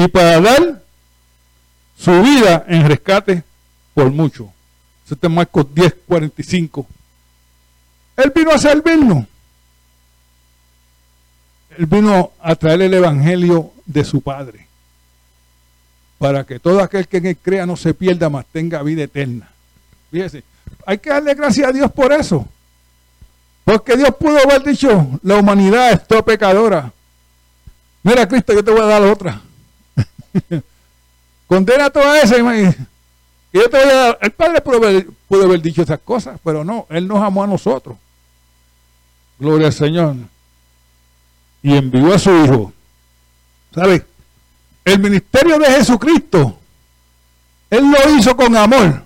y 0.03 0.07
para 0.07 0.39
dar 0.39 0.81
su 1.97 2.21
vida 2.23 2.65
en 2.67 2.87
rescate 2.87 3.43
por 3.93 4.09
mucho. 4.11 4.51
Eso 5.05 5.15
está 5.15 5.27
en 5.27 5.33
Marcos 5.33 5.65
10, 5.73 5.95
45. 6.07 6.87
Él 8.17 8.31
vino 8.33 8.51
a 8.51 8.57
servirnos. 8.57 9.25
Él 11.77 11.85
vino 11.85 12.31
a 12.41 12.55
traer 12.55 12.81
el 12.83 12.93
evangelio 12.93 13.71
de 13.85 14.03
su 14.05 14.21
Padre 14.21 14.67
para 16.17 16.43
que 16.43 16.59
todo 16.59 16.81
aquel 16.81 17.07
que 17.07 17.35
crea 17.35 17.65
no 17.65 17.77
se 17.77 17.93
pierda, 17.93 18.29
más 18.29 18.45
tenga 18.51 18.83
vida 18.83 19.03
eterna. 19.03 19.49
Fíjese, 20.11 20.43
hay 20.85 20.97
que 20.97 21.09
darle 21.09 21.33
gracias 21.33 21.67
a 21.67 21.71
Dios 21.71 21.91
por 21.91 22.11
eso. 22.11 22.47
Porque 23.63 23.95
Dios 23.95 24.13
pudo 24.19 24.37
haber 24.37 24.63
dicho, 24.63 25.19
la 25.23 25.37
humanidad 25.37 25.91
es 25.91 26.07
toda 26.07 26.23
pecadora. 26.23 26.91
Mira, 28.03 28.27
Cristo, 28.27 28.53
yo 28.53 28.63
te 28.63 28.71
voy 28.71 28.81
a 28.81 28.85
dar 28.85 29.01
otra. 29.03 29.41
Condena 31.47 31.89
toda 31.89 32.21
esa. 32.21 32.37
Y 32.37 32.63
yo 33.57 33.69
te 33.69 33.77
voy 33.77 33.89
a. 33.89 34.17
El 34.21 34.31
Padre 34.31 34.61
pudo 34.61 34.77
haber, 35.45 35.61
dicho 35.61 35.81
esas 35.81 35.99
cosas, 35.99 36.39
pero 36.43 36.63
no, 36.63 36.85
Él 36.89 37.07
nos 37.07 37.21
amó 37.21 37.43
a 37.43 37.47
nosotros. 37.47 37.97
Gloria 39.39 39.67
al 39.67 39.73
Señor. 39.73 40.15
Y 41.63 41.75
envió 41.75 42.13
a 42.13 42.19
su 42.19 42.29
Hijo. 42.31 42.73
¿Sabe? 43.73 44.05
El 44.85 44.99
ministerio 44.99 45.57
de 45.59 45.65
Jesucristo, 45.67 46.57
Él 47.69 47.91
lo 47.91 48.17
hizo 48.17 48.35
con 48.35 48.55
amor 48.55 49.03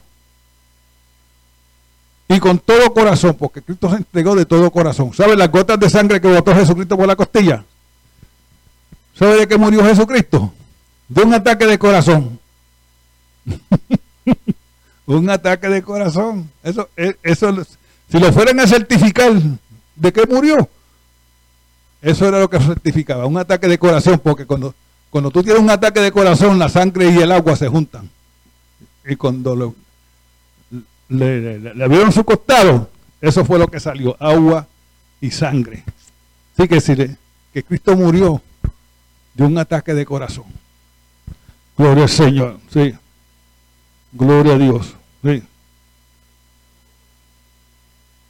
y 2.28 2.40
con 2.40 2.60
todo 2.60 2.94
corazón, 2.94 3.36
porque 3.38 3.62
Cristo 3.62 3.90
se 3.90 3.98
entregó 3.98 4.36
de 4.36 4.46
todo 4.46 4.72
corazón. 4.72 5.14
¿Sabe 5.14 5.36
las 5.36 5.52
gotas 5.52 5.80
de 5.80 5.90
sangre 5.90 6.22
que 6.22 6.28
botó 6.28 6.54
Jesucristo 6.56 6.98
por 6.98 7.08
la 7.08 7.16
costilla? 7.16 7.64
¿Sabe 9.14 9.38
de 9.38 9.48
qué 9.48 9.58
murió 9.58 9.84
Jesucristo? 9.84 10.54
De 11.08 11.22
un 11.22 11.34
ataque 11.34 11.66
de 11.66 11.78
corazón. 11.78 12.40
un 15.06 15.30
ataque 15.30 15.68
de 15.70 15.82
corazón. 15.82 16.50
Eso, 16.64 16.90
e, 16.96 17.16
eso, 17.24 17.66
si 18.10 18.20
lo 18.20 18.32
fueran 18.32 18.60
a 18.60 18.68
certificar, 18.68 19.34
¿de 19.96 20.14
qué 20.14 20.26
murió? 20.26 20.70
Eso 22.02 22.28
era 22.28 22.40
lo 22.40 22.50
que 22.50 22.60
certificaba, 22.60 23.26
un 23.26 23.38
ataque 23.38 23.68
de 23.68 23.78
corazón, 23.78 24.20
porque 24.24 24.46
cuando 24.46 24.74
cuando 25.14 25.30
tú 25.30 25.44
tienes 25.44 25.62
un 25.62 25.70
ataque 25.70 26.00
de 26.00 26.12
corazón, 26.12 26.58
la 26.58 26.70
sangre 26.70 27.12
y 27.12 27.20
el 27.20 27.32
agua 27.32 27.56
se 27.56 27.68
juntan. 27.68 28.10
Y 29.06 29.16
cuando 29.16 29.76
le, 31.08 31.60
le, 31.60 31.88
vieron 31.88 32.12
su 32.12 32.24
costado, 32.24 32.90
eso 33.22 33.46
fue 33.46 33.60
lo 33.60 33.68
que 33.68 33.80
salió, 33.80 34.18
agua 34.20 34.66
y 35.22 35.30
sangre. 35.30 35.84
Así 36.58 36.68
que, 36.68 36.82
si 36.82 36.96
que 37.54 37.62
Cristo 37.62 37.96
murió 37.96 38.42
de 39.36 39.44
un 39.44 39.56
ataque 39.60 39.94
de 39.94 40.04
corazón. 40.04 40.46
Gloria 41.78 42.04
al 42.04 42.10
Señor, 42.10 42.60
sí. 42.72 42.94
Gloria 44.12 44.54
a 44.54 44.58
Dios, 44.58 44.94
sí. 45.24 45.44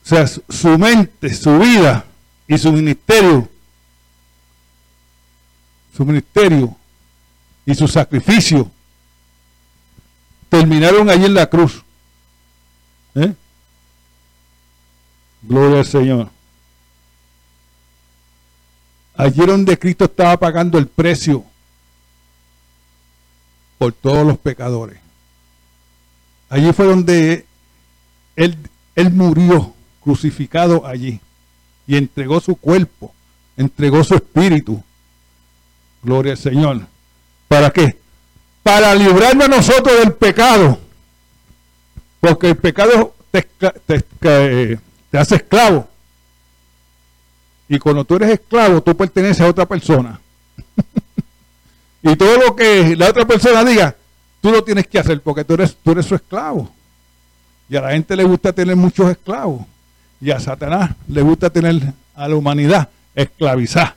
O 0.03 0.07
sea, 0.07 0.27
su 0.27 0.77
mente, 0.77 1.33
su 1.33 1.57
vida 1.59 2.05
y 2.47 2.57
su 2.57 2.71
ministerio, 2.71 3.49
su 5.95 6.05
ministerio 6.05 6.75
y 7.65 7.73
su 7.73 7.87
sacrificio 7.87 8.69
terminaron 10.49 11.09
allí 11.09 11.25
en 11.25 11.33
la 11.33 11.49
cruz. 11.49 11.83
¿Eh? 13.15 13.33
Gloria 15.41 15.79
al 15.79 15.85
Señor. 15.85 16.29
Allí 19.15 19.45
donde 19.45 19.77
Cristo 19.77 20.05
estaba 20.05 20.37
pagando 20.37 20.77
el 20.77 20.87
precio 20.87 21.45
por 23.83 23.91
todos 23.91 24.25
los 24.25 24.37
pecadores. 24.37 24.97
Allí 26.47 26.71
fue 26.71 26.85
donde 26.85 27.45
él, 28.37 28.57
él 28.95 29.11
murió 29.11 29.73
crucificado 30.01 30.87
allí 30.87 31.19
y 31.85 31.97
entregó 31.97 32.39
su 32.39 32.55
cuerpo, 32.55 33.13
entregó 33.57 34.01
su 34.05 34.15
espíritu. 34.15 34.81
Gloria 36.01 36.31
al 36.31 36.37
Señor. 36.37 36.87
¿Para 37.49 37.71
qué? 37.71 37.97
Para 38.63 38.95
librarnos 38.95 39.47
a 39.47 39.49
nosotros 39.49 39.99
del 39.99 40.13
pecado. 40.13 40.79
Porque 42.21 42.51
el 42.51 42.55
pecado 42.55 43.13
te, 43.31 43.41
te, 43.85 43.99
te 45.11 45.17
hace 45.17 45.35
esclavo. 45.35 45.89
Y 47.67 47.77
cuando 47.79 48.05
tú 48.05 48.15
eres 48.15 48.29
esclavo, 48.29 48.81
tú 48.81 48.95
perteneces 48.95 49.41
a 49.41 49.49
otra 49.49 49.65
persona. 49.65 50.21
Y 52.03 52.15
todo 52.17 52.37
lo 52.37 52.55
que 52.55 52.95
la 52.97 53.09
otra 53.09 53.25
persona 53.25 53.63
diga, 53.63 53.95
tú 54.41 54.51
lo 54.51 54.61
tienes 54.61 54.87
que 54.87 54.99
hacer 54.99 55.21
porque 55.21 55.45
tú 55.45 55.53
eres, 55.53 55.75
tú 55.81 55.91
eres 55.91 56.05
su 56.05 56.15
esclavo. 56.15 56.69
Y 57.69 57.77
a 57.77 57.81
la 57.81 57.91
gente 57.91 58.15
le 58.17 58.25
gusta 58.25 58.51
tener 58.51 58.75
muchos 58.75 59.09
esclavos. 59.09 59.65
Y 60.19 60.29
a 60.29 60.39
Satanás 60.39 60.91
le 61.07 61.21
gusta 61.21 61.49
tener 61.49 61.81
a 62.13 62.27
la 62.27 62.35
humanidad 62.35 62.89
esclavizada. 63.15 63.95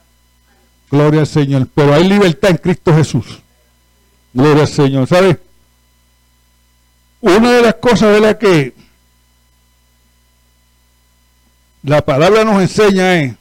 Gloria 0.89 1.19
al 1.19 1.27
Señor. 1.27 1.67
Pero 1.75 1.93
hay 1.93 2.07
libertad 2.07 2.51
en 2.51 2.57
Cristo 2.57 2.95
Jesús. 2.95 3.39
Gloria 4.33 4.63
al 4.63 4.69
Señor. 4.69 5.05
¿Sabe? 5.05 5.37
Una 7.19 7.51
de 7.51 7.61
las 7.61 7.75
cosas 7.75 8.13
de 8.13 8.21
la 8.21 8.37
que 8.37 8.73
la 11.83 12.03
palabra 12.05 12.45
nos 12.45 12.61
enseña 12.61 13.15
es 13.15 13.35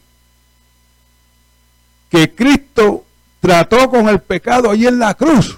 que 2.10 2.34
Cristo 2.34 3.05
trató 3.46 3.88
con 3.88 4.08
el 4.08 4.18
pecado 4.18 4.72
ahí 4.72 4.88
en 4.88 4.98
la 4.98 5.14
cruz. 5.14 5.56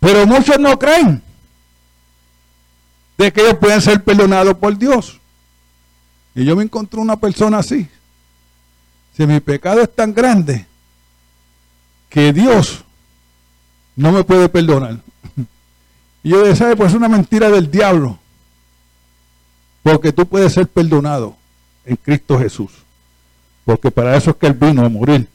Pero 0.00 0.26
muchos 0.26 0.58
no 0.58 0.78
creen 0.78 1.22
de 3.18 3.30
que 3.30 3.42
ellos 3.42 3.58
pueden 3.58 3.82
ser 3.82 4.02
perdonados 4.02 4.56
por 4.56 4.76
Dios. 4.76 5.20
Y 6.34 6.46
yo 6.46 6.56
me 6.56 6.64
encontré 6.64 6.98
una 6.98 7.16
persona 7.16 7.58
así. 7.58 7.88
Si 9.14 9.26
mi 9.26 9.38
pecado 9.40 9.82
es 9.82 9.94
tan 9.94 10.14
grande 10.14 10.66
que 12.08 12.32
Dios 12.32 12.82
no 13.96 14.12
me 14.12 14.24
puede 14.24 14.48
perdonar. 14.48 14.98
Y 16.22 16.30
yo 16.30 16.42
decía, 16.42 16.74
pues 16.74 16.92
es 16.92 16.96
una 16.96 17.08
mentira 17.08 17.50
del 17.50 17.70
diablo. 17.70 18.18
Porque 19.82 20.12
tú 20.12 20.26
puedes 20.26 20.54
ser 20.54 20.66
perdonado 20.68 21.36
en 21.84 21.96
Cristo 21.96 22.38
Jesús. 22.38 22.72
Porque 23.64 23.90
para 23.90 24.16
eso 24.16 24.30
es 24.30 24.36
que 24.36 24.46
Él 24.46 24.54
vino 24.54 24.84
a 24.84 24.88
morir. 24.88 25.28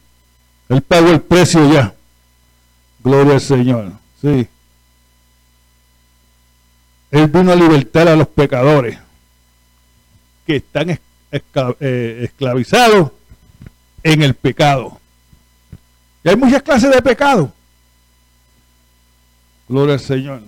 Él 0.71 0.81
pagó 0.81 1.09
el 1.09 1.19
precio 1.19 1.69
ya. 1.69 1.93
Gloria 3.03 3.33
al 3.33 3.41
Señor. 3.41 3.91
Sí. 4.21 4.47
Él 7.11 7.27
vino 7.27 7.51
a 7.51 7.55
libertar 7.57 8.07
a 8.07 8.15
los 8.15 8.29
pecadores 8.29 8.97
que 10.47 10.55
están 10.55 10.97
eh, 11.81 12.19
esclavizados 12.23 13.11
en 14.01 14.21
el 14.21 14.33
pecado. 14.33 14.97
Y 16.23 16.29
hay 16.29 16.37
muchas 16.37 16.63
clases 16.63 16.89
de 16.89 17.01
pecado. 17.01 17.51
Gloria 19.67 19.95
al 19.95 19.99
Señor. 19.99 20.41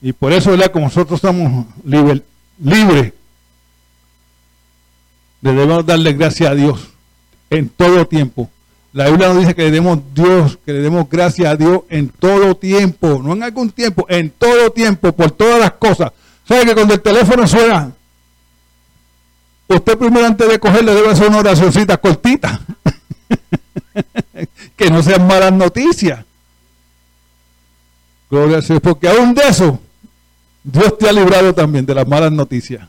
Y 0.00 0.12
por 0.12 0.32
eso, 0.32 0.50
¿verdad? 0.50 0.72
Como 0.72 0.86
nosotros 0.86 1.18
estamos 1.18 1.66
libres 1.84 2.22
libre, 2.58 3.14
debemos 5.40 5.86
darle 5.86 6.14
gracias 6.14 6.50
a 6.50 6.54
Dios 6.56 6.88
en 7.48 7.68
todo 7.68 8.08
tiempo. 8.08 8.50
La 8.92 9.08
Biblia 9.08 9.28
nos 9.28 9.38
dice 9.38 9.54
que 9.54 9.62
le 9.62 9.70
demos 9.70 10.00
Dios, 10.14 10.58
que 10.66 10.72
le 10.72 10.80
demos 10.80 11.08
gracias 11.08 11.50
a 11.50 11.56
Dios 11.56 11.80
en 11.88 12.10
todo 12.10 12.54
tiempo, 12.54 13.20
no 13.22 13.32
en 13.32 13.42
algún 13.42 13.70
tiempo, 13.70 14.04
en 14.08 14.30
todo 14.30 14.70
tiempo, 14.70 15.12
por 15.12 15.30
todas 15.30 15.58
las 15.58 15.72
cosas. 15.72 16.12
¿Sabe 16.46 16.66
que 16.66 16.74
cuando 16.74 16.92
el 16.94 17.00
teléfono 17.00 17.46
suena, 17.46 17.90
usted 19.68 19.96
primero 19.96 20.26
antes 20.26 20.46
de 20.46 20.58
cogerle 20.58 20.94
debe 20.94 21.08
hacer 21.08 21.28
una 21.28 21.38
oracióncita 21.38 21.96
cortita? 21.96 22.60
que 24.76 24.90
no 24.90 25.02
sean 25.02 25.26
malas 25.26 25.52
noticias. 25.52 26.24
Gloria 28.28 28.58
a 28.58 28.60
Dios, 28.60 28.80
porque 28.82 29.08
aún 29.08 29.34
de 29.34 29.42
eso 29.48 29.80
Dios 30.62 30.98
te 30.98 31.08
ha 31.08 31.12
librado 31.12 31.54
también 31.54 31.86
de 31.86 31.94
las 31.94 32.06
malas 32.06 32.32
noticias. 32.32 32.86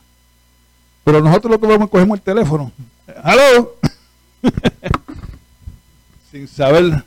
Pero 1.02 1.22
nosotros 1.22 1.52
lo 1.52 1.60
que 1.60 1.66
vamos, 1.66 1.88
cogemos 1.88 2.18
el 2.18 2.24
teléfono. 2.24 2.72
¡Aló! 3.22 3.76
Sin 6.34 6.48
saber 6.48 7.04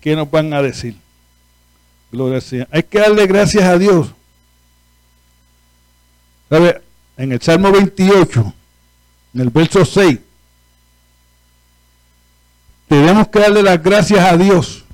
qué 0.00 0.14
nos 0.14 0.30
van 0.30 0.54
a 0.54 0.62
decir. 0.62 0.94
Gloria 2.12 2.38
al 2.38 2.68
Hay 2.70 2.84
que 2.84 3.00
darle 3.00 3.26
gracias 3.26 3.64
a 3.64 3.76
Dios. 3.76 4.14
En 7.16 7.32
el 7.32 7.42
Salmo 7.42 7.72
28, 7.72 8.54
en 9.34 9.40
el 9.40 9.50
verso 9.50 9.84
6, 9.84 10.20
tenemos 12.86 13.26
que 13.26 13.40
darle 13.40 13.60
las 13.60 13.82
gracias 13.82 14.20
a 14.20 14.36
Dios 14.36 14.84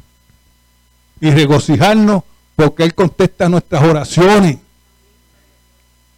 y 1.21 1.31
regocijarnos 1.31 2.23
porque 2.57 2.85
Él 2.85 2.95
contesta 2.95 3.51
nuestras 3.51 3.83
oraciones. 3.83 4.57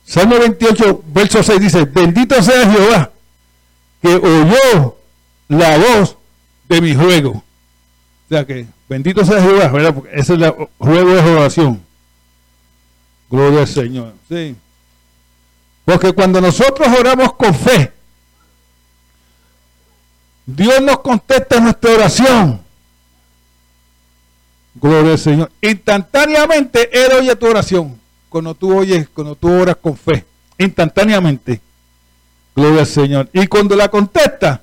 Salmo 0.04 0.38
28, 0.38 1.02
verso 1.08 1.42
6 1.42 1.60
dice, 1.60 1.84
bendito 1.86 2.40
sea 2.40 2.70
Jehová, 2.70 3.10
que 4.00 4.14
oyó 4.14 4.96
la 5.48 5.76
voz 5.76 6.15
de 6.68 6.80
mi 6.80 6.94
juego. 6.94 7.30
O 7.30 8.28
sea 8.28 8.44
que, 8.44 8.66
bendito 8.88 9.24
sea 9.24 9.40
Jehová, 9.40 9.68
¿verdad? 9.68 9.94
Porque 9.94 10.10
ese 10.12 10.34
es 10.34 10.40
el 10.42 10.52
juego 10.78 11.14
de 11.14 11.20
oración. 11.20 11.80
Gloria 13.30 13.60
al 13.60 13.68
Señor. 13.68 14.14
Sí. 14.28 14.56
Porque 15.84 16.12
cuando 16.12 16.40
nosotros 16.40 16.88
oramos 16.98 17.34
con 17.34 17.54
fe, 17.54 17.92
Dios 20.44 20.80
nos 20.80 21.00
contesta 21.00 21.60
nuestra 21.60 21.92
oración. 21.92 22.60
Gloria 24.74 25.12
al 25.12 25.18
Señor. 25.18 25.50
Instantáneamente 25.60 26.90
Él 26.92 27.12
oye 27.20 27.36
tu 27.36 27.46
oración 27.46 28.06
cuando 28.28 28.54
tú 28.54 28.76
oyes, 28.76 29.08
cuando 29.14 29.34
tú 29.34 29.50
oras 29.50 29.76
con 29.76 29.96
fe, 29.96 30.24
instantáneamente. 30.58 31.60
Gloria 32.54 32.80
al 32.80 32.86
Señor. 32.86 33.30
Y 33.32 33.46
cuando 33.46 33.74
la 33.76 33.88
contesta, 33.88 34.60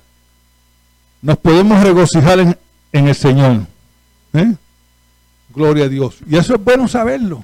nos 1.24 1.38
podemos 1.38 1.82
regocijar 1.82 2.38
en, 2.92 3.08
el 3.08 3.14
Señor. 3.14 3.66
¿Eh? 4.34 4.54
Gloria 5.54 5.86
a 5.86 5.88
Dios. 5.88 6.16
Y 6.28 6.36
eso 6.36 6.54
es 6.54 6.62
bueno 6.62 6.86
saberlo. 6.86 7.42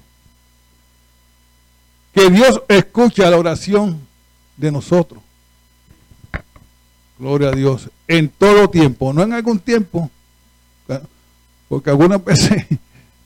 Que 2.13 2.29
Dios 2.29 2.61
escucha 2.69 3.31
la 3.31 3.39
oración 3.39 3.99
de 4.59 4.71
nosotros. 4.71 5.23
Gloria 7.19 7.49
a 7.49 7.53
Dios. 7.53 7.89
En 8.07 8.29
todo 8.29 8.69
tiempo, 8.69 9.15
no 9.15 9.23
en 9.23 9.33
algún 9.33 9.59
tiempo. 9.59 10.11
Porque 11.67 11.89
algunas 11.89 12.23
veces 12.23 12.67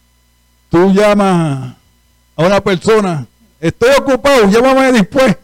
tú 0.71 0.93
llamas 0.93 1.75
a 2.37 2.47
una 2.47 2.61
persona, 2.61 3.27
estoy 3.61 3.91
ocupado, 3.99 4.49
llámame 4.49 4.93
después. 4.93 5.37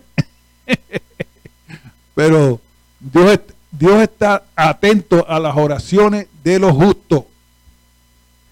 Pero 2.14 2.60
Dios, 3.00 3.40
Dios 3.80 4.02
está 4.02 4.44
atento 4.54 5.26
a 5.26 5.40
las 5.40 5.56
oraciones 5.56 6.26
de 6.44 6.58
los 6.58 6.72
justos. 6.72 7.24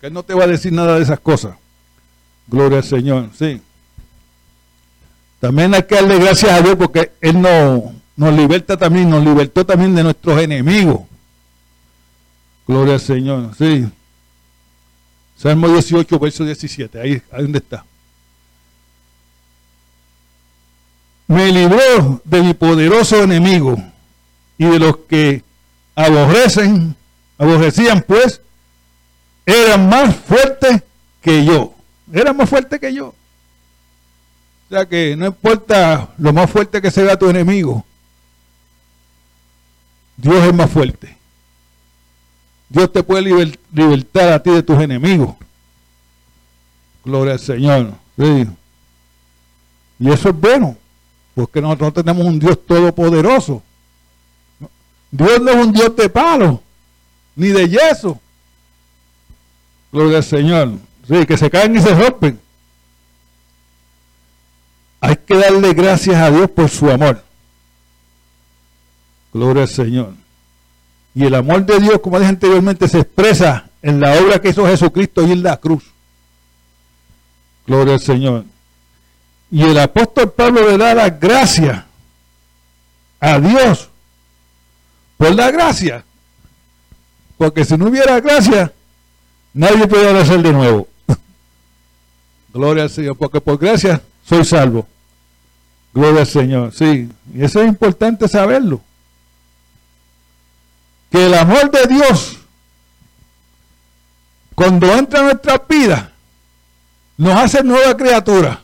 Que 0.00 0.06
Él 0.06 0.14
no 0.14 0.22
te 0.22 0.32
va 0.32 0.44
a 0.44 0.46
decir 0.46 0.72
nada 0.72 0.96
de 0.96 1.02
esas 1.02 1.20
cosas. 1.20 1.54
Gloria 2.46 2.78
al 2.78 2.84
Señor, 2.84 3.28
sí. 3.38 3.60
También 5.38 5.74
hay 5.74 5.82
que 5.82 5.96
darle 5.96 6.18
gracias 6.18 6.50
a 6.50 6.62
Dios 6.62 6.76
porque 6.76 7.12
Él 7.20 7.42
no, 7.42 7.92
nos 8.16 8.34
liberta 8.34 8.78
también, 8.78 9.10
nos 9.10 9.22
libertó 9.22 9.66
también 9.66 9.94
de 9.94 10.02
nuestros 10.02 10.40
enemigos. 10.40 11.02
Gloria 12.66 12.94
al 12.94 13.00
Señor, 13.00 13.50
sí. 13.58 13.86
Salmo 15.36 15.68
18, 15.68 16.18
verso 16.18 16.42
17, 16.42 17.00
ahí, 17.00 17.22
ahí 17.30 17.42
donde 17.42 17.58
está. 17.58 17.84
me 21.28 21.52
libró 21.52 22.22
de 22.24 22.42
mi 22.42 22.54
poderoso 22.54 23.22
enemigo 23.22 23.76
y 24.58 24.66
de 24.66 24.78
los 24.78 24.98
que 25.08 25.44
aborrecen, 25.94 26.96
aborrecían 27.38 28.04
pues 28.06 28.40
eran 29.46 29.88
más 29.88 30.14
fuertes 30.14 30.82
que 31.22 31.44
yo. 31.44 31.72
Eran 32.12 32.36
más 32.36 32.50
fuertes 32.50 32.78
que 32.78 32.92
yo. 32.92 33.08
O 33.08 33.14
sea 34.68 34.86
que 34.86 35.16
no 35.16 35.26
importa 35.26 36.10
lo 36.18 36.32
más 36.32 36.50
fuerte 36.50 36.82
que 36.82 36.90
sea 36.90 37.18
tu 37.18 37.30
enemigo, 37.30 37.84
Dios 40.16 40.44
es 40.44 40.52
más 40.52 40.70
fuerte. 40.70 41.16
Dios 42.68 42.92
te 42.92 43.02
puede 43.02 43.54
libertar 43.72 44.32
a 44.32 44.42
ti 44.42 44.50
de 44.50 44.62
tus 44.62 44.78
enemigos. 44.82 45.34
Gloria 47.02 47.32
al 47.34 47.40
Señor. 47.40 47.94
Y 49.98 50.10
eso 50.10 50.28
es 50.28 50.38
bueno, 50.38 50.76
porque 51.34 51.62
nosotros 51.62 51.94
tenemos 51.94 52.26
un 52.26 52.38
Dios 52.38 52.58
todopoderoso. 52.66 53.62
Dios 55.10 55.40
no 55.40 55.50
es 55.50 55.56
un 55.56 55.72
Dios 55.72 55.96
de 55.96 56.08
palo, 56.08 56.62
ni 57.36 57.48
de 57.48 57.68
yeso. 57.68 58.20
Gloria 59.90 60.18
al 60.18 60.24
Señor. 60.24 60.72
Sí, 61.06 61.24
que 61.24 61.38
se 61.38 61.50
caen 61.50 61.76
y 61.76 61.80
se 61.80 61.94
rompen. 61.94 62.38
Hay 65.00 65.16
que 65.16 65.36
darle 65.36 65.72
gracias 65.72 66.16
a 66.16 66.30
Dios 66.30 66.50
por 66.50 66.68
su 66.68 66.90
amor. 66.90 67.22
Gloria 69.32 69.62
al 69.62 69.68
Señor. 69.68 70.14
Y 71.14 71.24
el 71.24 71.34
amor 71.34 71.64
de 71.64 71.80
Dios, 71.80 72.00
como 72.00 72.18
dije 72.18 72.30
anteriormente, 72.30 72.88
se 72.88 73.00
expresa 73.00 73.70
en 73.80 74.00
la 74.00 74.12
obra 74.14 74.40
que 74.40 74.50
hizo 74.50 74.66
Jesucristo 74.66 75.26
y 75.26 75.32
en 75.32 75.42
la 75.42 75.56
cruz. 75.56 75.84
Gloria 77.66 77.94
al 77.94 78.00
Señor. 78.00 78.44
Y 79.50 79.62
el 79.62 79.78
apóstol 79.78 80.32
Pablo 80.32 80.68
le 80.68 80.76
da 80.76 80.94
la 80.94 81.10
gracia 81.10 81.86
a 83.20 83.38
Dios 83.38 83.87
por 85.18 85.34
la 85.34 85.50
gracia. 85.50 86.04
Porque 87.36 87.64
si 87.64 87.76
no 87.76 87.86
hubiera 87.86 88.18
gracia, 88.20 88.72
nadie 89.52 89.86
puede 89.86 90.18
hacer 90.18 90.42
de 90.42 90.52
nuevo. 90.52 90.88
Gloria 92.54 92.84
al 92.84 92.90
Señor, 92.90 93.16
porque 93.18 93.40
por 93.40 93.58
gracia 93.58 94.00
soy 94.26 94.44
salvo. 94.44 94.88
Gloria 95.92 96.22
al 96.22 96.26
Señor, 96.26 96.72
sí. 96.72 97.08
Y 97.34 97.44
eso 97.44 97.60
es 97.60 97.68
importante 97.68 98.26
saberlo. 98.26 98.80
Que 101.10 101.26
el 101.26 101.34
amor 101.34 101.70
de 101.70 101.86
Dios, 101.86 102.38
cuando 104.54 104.92
entra 104.94 105.20
en 105.20 105.26
nuestra 105.26 105.62
vida, 105.68 106.12
nos 107.16 107.34
hace 107.34 107.62
nueva 107.62 107.96
criatura. 107.96 108.62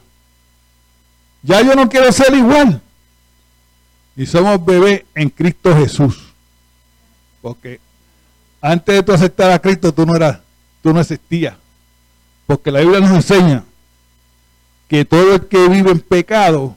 Ya 1.43 1.61
yo 1.63 1.75
no 1.75 1.89
quiero 1.89 2.11
ser 2.13 2.35
igual. 2.35 2.81
Y 4.17 4.27
somos 4.27 4.65
bebés 4.65 5.05
en 5.15 5.29
Cristo 5.29 5.77
Jesús. 5.77 6.24
Porque 7.45 7.79
antes 8.63 8.95
de 8.95 9.03
tú 9.03 9.13
aceptar 9.13 9.51
a 9.51 9.59
Cristo, 9.59 9.93
tú 9.93 10.07
no 10.07 10.17
eras, 10.17 10.39
tú 10.83 10.95
no 10.95 11.01
existías. 11.03 11.55
Porque 12.47 12.71
la 12.71 12.81
Biblia 12.81 13.01
nos 13.01 13.11
enseña 13.11 13.65
que 14.89 15.05
todo 15.05 15.35
el 15.35 15.47
que 15.47 15.69
vive 15.69 15.91
en 15.91 16.01
pecado 16.01 16.75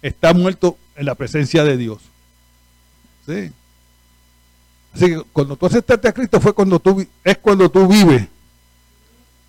está 0.00 0.32
muerto 0.34 0.78
en 0.94 1.04
la 1.04 1.16
presencia 1.16 1.64
de 1.64 1.76
Dios. 1.76 1.98
¿Sí? 3.26 3.50
Así 4.94 5.06
que 5.06 5.22
cuando 5.32 5.56
tú 5.56 5.66
aceptaste 5.66 6.06
a 6.06 6.12
Cristo 6.12 6.40
fue 6.40 6.52
cuando 6.52 6.78
tú 6.78 7.04
es 7.24 7.38
cuando 7.38 7.68
tú 7.68 7.88
vives. 7.88 8.28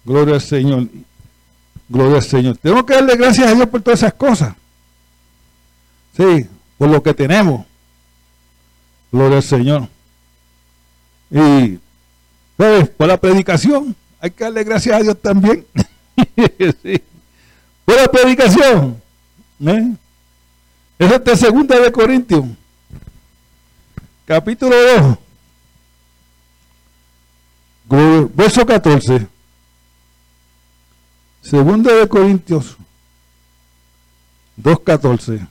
Gloria 0.03 0.33
al 0.33 0.41
Señor. 0.41 0.88
Gloria 1.88 2.15
al 2.15 2.23
Señor. 2.23 2.57
Tenemos 2.57 2.85
que 2.85 2.95
darle 2.95 3.15
gracias 3.17 3.49
a 3.49 3.53
Dios 3.53 3.69
por 3.69 3.83
todas 3.83 3.99
esas 3.99 4.15
cosas. 4.15 4.55
Sí, 6.17 6.47
por 6.79 6.89
lo 6.89 7.03
que 7.03 7.13
tenemos. 7.13 7.67
Gloria 9.12 9.38
al 9.38 9.43
Señor. 9.43 9.98
Y, 11.31 11.79
¿sabes? 12.57 12.89
Por 12.89 13.07
la 13.07 13.19
predicación. 13.19 13.95
Hay 14.19 14.31
que 14.31 14.43
darle 14.43 14.63
gracias 14.63 14.99
a 14.99 15.03
Dios 15.03 15.17
también. 15.21 15.65
Por 17.85 17.95
la 17.95 18.07
predicación. 18.11 19.01
Eso 20.99 21.15
es 21.15 21.23
de 21.23 21.37
segunda 21.37 21.79
de 21.79 21.91
Corintios. 21.91 22.45
Capítulo 24.25 24.75
2. 27.89 28.29
Verso 28.35 28.65
14. 28.65 29.27
Segunda 31.41 31.93
de 31.95 32.07
Corintios 32.07 32.77
2.14. 34.61 35.47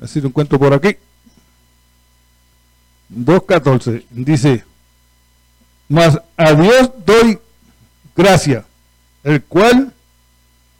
Así 0.00 0.20
lo 0.20 0.28
encuentro 0.28 0.58
por 0.58 0.72
aquí. 0.72 0.96
2.14. 3.14 4.04
Dice, 4.10 4.64
mas 5.88 6.18
a 6.36 6.52
Dios 6.52 6.90
doy 7.04 7.38
gracia, 8.16 8.64
el 9.24 9.42
cual 9.42 9.92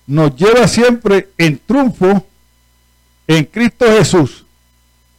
nos 0.06 0.34
lleva 0.36 0.66
siempre 0.66 1.28
en 1.38 1.58
triunfo 1.58 2.26
en 3.26 3.44
Cristo 3.44 3.86
Jesús 3.86 4.44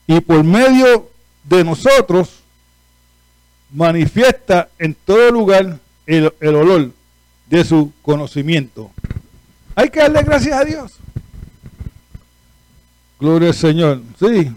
y 0.06 0.20
por 0.20 0.44
medio 0.44 1.10
de 1.44 1.64
nosotros 1.64 2.42
manifiesta 3.72 4.70
en 4.78 4.94
todo 4.94 5.32
lugar 5.32 5.80
el, 6.06 6.32
olor 6.42 6.92
de 7.50 7.64
su 7.64 7.94
conocimiento. 8.02 8.92
Hay 9.76 9.90
que 9.90 10.00
darle 10.00 10.24
gracias 10.24 10.60
a 10.60 10.66
Dios. 10.66 10.92
Gloria 13.20 13.50
al 13.50 13.56
Señor. 13.56 14.02
Sí. 14.20 14.52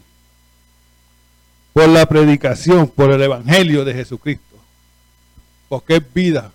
Por 1.74 1.88
la 1.88 2.06
predicación, 2.06 2.88
por 2.88 3.10
el 3.10 3.20
Evangelio 3.20 3.84
de 3.84 3.92
Jesucristo. 3.92 4.56
Porque 5.68 5.96
es 5.96 6.14
vida. 6.14 6.50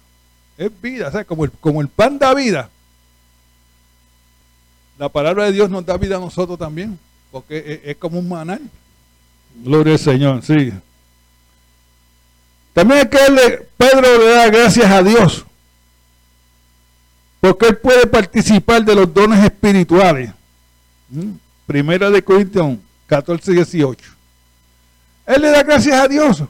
Es 0.57 0.71
vida. 0.81 1.11
Sea, 1.11 1.25
como 1.25 1.45
el, 1.45 1.51
como 1.51 1.81
el 1.81 1.89
pan 1.89 2.17
da 2.17 2.33
vida. 2.33 2.71
La 4.99 5.07
palabra 5.07 5.45
de 5.45 5.53
Dios 5.53 5.69
nos 5.69 5.85
da 5.85 5.95
vida 5.95 6.17
a 6.17 6.19
nosotros 6.19 6.59
también, 6.59 6.99
porque 7.31 7.81
es, 7.85 7.95
como 7.95 8.19
un 8.19 8.27
manal. 8.27 8.61
Gloria 9.63 9.93
al 9.93 9.99
Señor, 9.99 10.43
sí. 10.43 10.73
También 12.73 12.99
es 12.99 13.07
que 13.07 13.67
Pedro 13.77 14.17
le 14.17 14.29
da 14.31 14.49
gracias 14.49 14.91
a 14.91 15.01
Dios, 15.01 15.45
porque 17.39 17.67
él 17.67 17.77
puede 17.77 18.07
participar 18.07 18.83
de 18.83 18.95
los 18.95 19.13
dones 19.13 19.41
espirituales. 19.41 20.31
¿Mm? 21.07 21.31
Primera 21.65 22.09
de 22.09 22.21
Corintios 22.21 22.77
14, 23.07 23.53
18. 23.53 24.18
Él 25.29 25.43
le 25.43 25.51
da 25.51 25.61
gracias 25.61 25.93
a 25.93 26.07
Dios, 26.07 26.43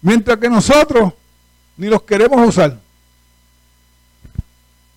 mientras 0.00 0.38
que 0.38 0.48
nosotros 0.48 1.12
ni 1.76 1.88
los 1.88 2.02
queremos 2.02 2.48
usar. 2.48 2.80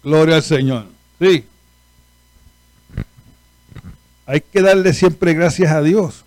Gloria 0.01 0.37
al 0.37 0.43
Señor. 0.43 0.87
Sí. 1.19 1.45
Hay 4.25 4.39
que 4.39 4.61
darle 4.61 4.93
siempre 4.93 5.33
gracias 5.33 5.73
a 5.73 5.81
Dios 5.81 6.23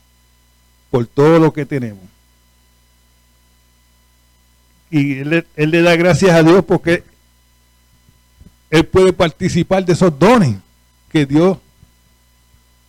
por 0.91 1.07
todo 1.07 1.39
lo 1.39 1.55
que 1.55 1.65
tenemos. 1.65 2.05
Y 4.91 5.21
él, 5.21 5.47
le 5.57 5.83
da 5.83 5.97
gracias 5.97 6.33
a 6.33 6.43
Dios 6.43 6.63
porque 6.67 7.03
él 8.69 8.85
puede 8.85 9.15
participar 9.15 9.87
de 9.87 9.95
esos 9.95 10.19
dones 10.19 10.57
que 11.11 11.25
Dios 11.25 11.57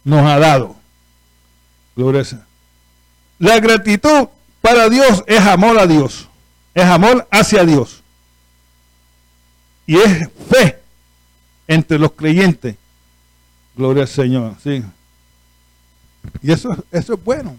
nos 0.03 0.25
ha 0.25 0.37
dado. 0.37 0.75
Gloria 1.95 2.21
a 2.21 2.48
La 3.39 3.59
gratitud 3.59 4.27
para 4.61 4.89
Dios 4.89 5.23
es 5.25 5.39
amor 5.39 5.79
a 5.79 5.87
Dios. 5.87 6.27
Es 6.73 6.83
amor 6.83 7.27
hacia 7.31 7.63
Dios. 7.65 8.03
Y 9.87 9.97
es 9.97 10.29
fe 10.49 10.79
entre 11.67 11.97
los 11.97 12.11
creyentes. 12.11 12.75
Gloria 13.75 14.03
al 14.03 14.09
Señor. 14.09 14.55
Sí. 14.61 14.83
Y 16.43 16.51
eso, 16.51 16.75
eso 16.91 17.13
es 17.13 17.23
bueno. 17.23 17.55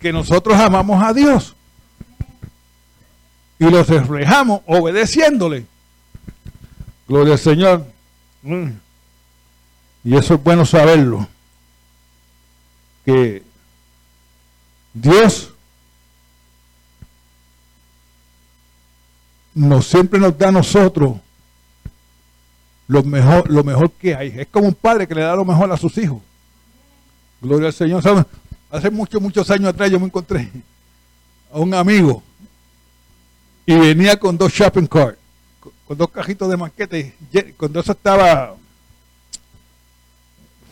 Que 0.00 0.12
nosotros 0.12 0.58
amamos 0.58 1.02
a 1.04 1.12
Dios. 1.12 1.54
Y 3.58 3.64
lo 3.64 3.84
reflejamos 3.84 4.62
obedeciéndole. 4.66 5.66
Gloria 7.06 7.34
al 7.34 7.38
Señor. 7.38 7.86
Mm. 8.42 8.70
Y 10.04 10.16
eso 10.16 10.34
es 10.34 10.42
bueno 10.42 10.64
saberlo. 10.64 11.28
Que 13.04 13.42
Dios 14.94 15.52
nos 19.54 19.86
siempre 19.86 20.18
nos 20.18 20.36
da 20.36 20.48
a 20.48 20.52
nosotros 20.52 21.16
lo 22.88 23.02
mejor, 23.02 23.50
lo 23.50 23.64
mejor 23.64 23.90
que 23.92 24.14
hay. 24.14 24.28
Es 24.36 24.48
como 24.48 24.68
un 24.68 24.74
padre 24.74 25.06
que 25.06 25.14
le 25.14 25.22
da 25.22 25.34
lo 25.36 25.44
mejor 25.44 25.70
a 25.72 25.76
sus 25.76 25.96
hijos. 25.98 26.20
Gloria 27.40 27.68
al 27.68 27.72
Señor. 27.72 28.02
Hace 28.70 28.90
muchos, 28.90 29.20
muchos 29.20 29.50
años 29.50 29.68
atrás 29.68 29.90
yo 29.90 29.98
me 29.98 30.06
encontré 30.06 30.50
a 31.52 31.58
un 31.58 31.74
amigo 31.74 32.22
y 33.66 33.74
venía 33.76 34.18
con 34.18 34.36
dos 34.36 34.52
shopping 34.52 34.86
carts, 34.86 35.18
con, 35.86 35.96
dos 35.96 36.10
cajitos 36.10 36.48
de 36.50 36.56
maquete. 36.56 37.14
Cuando 37.56 37.80
eso 37.80 37.92
estaba, 37.92 38.56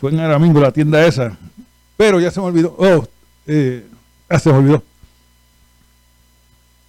fue 0.01 0.11
en 0.11 0.21
Aramingo, 0.21 0.61
la 0.61 0.73
tienda 0.73 1.07
esa, 1.07 1.37
pero 1.97 2.21
ya 2.21 2.31
se 2.31 2.41
me 2.41 2.47
olvidó. 2.47 2.75
Oh, 2.79 3.07
eh, 3.47 3.87
se 4.39 4.53
me. 4.53 4.81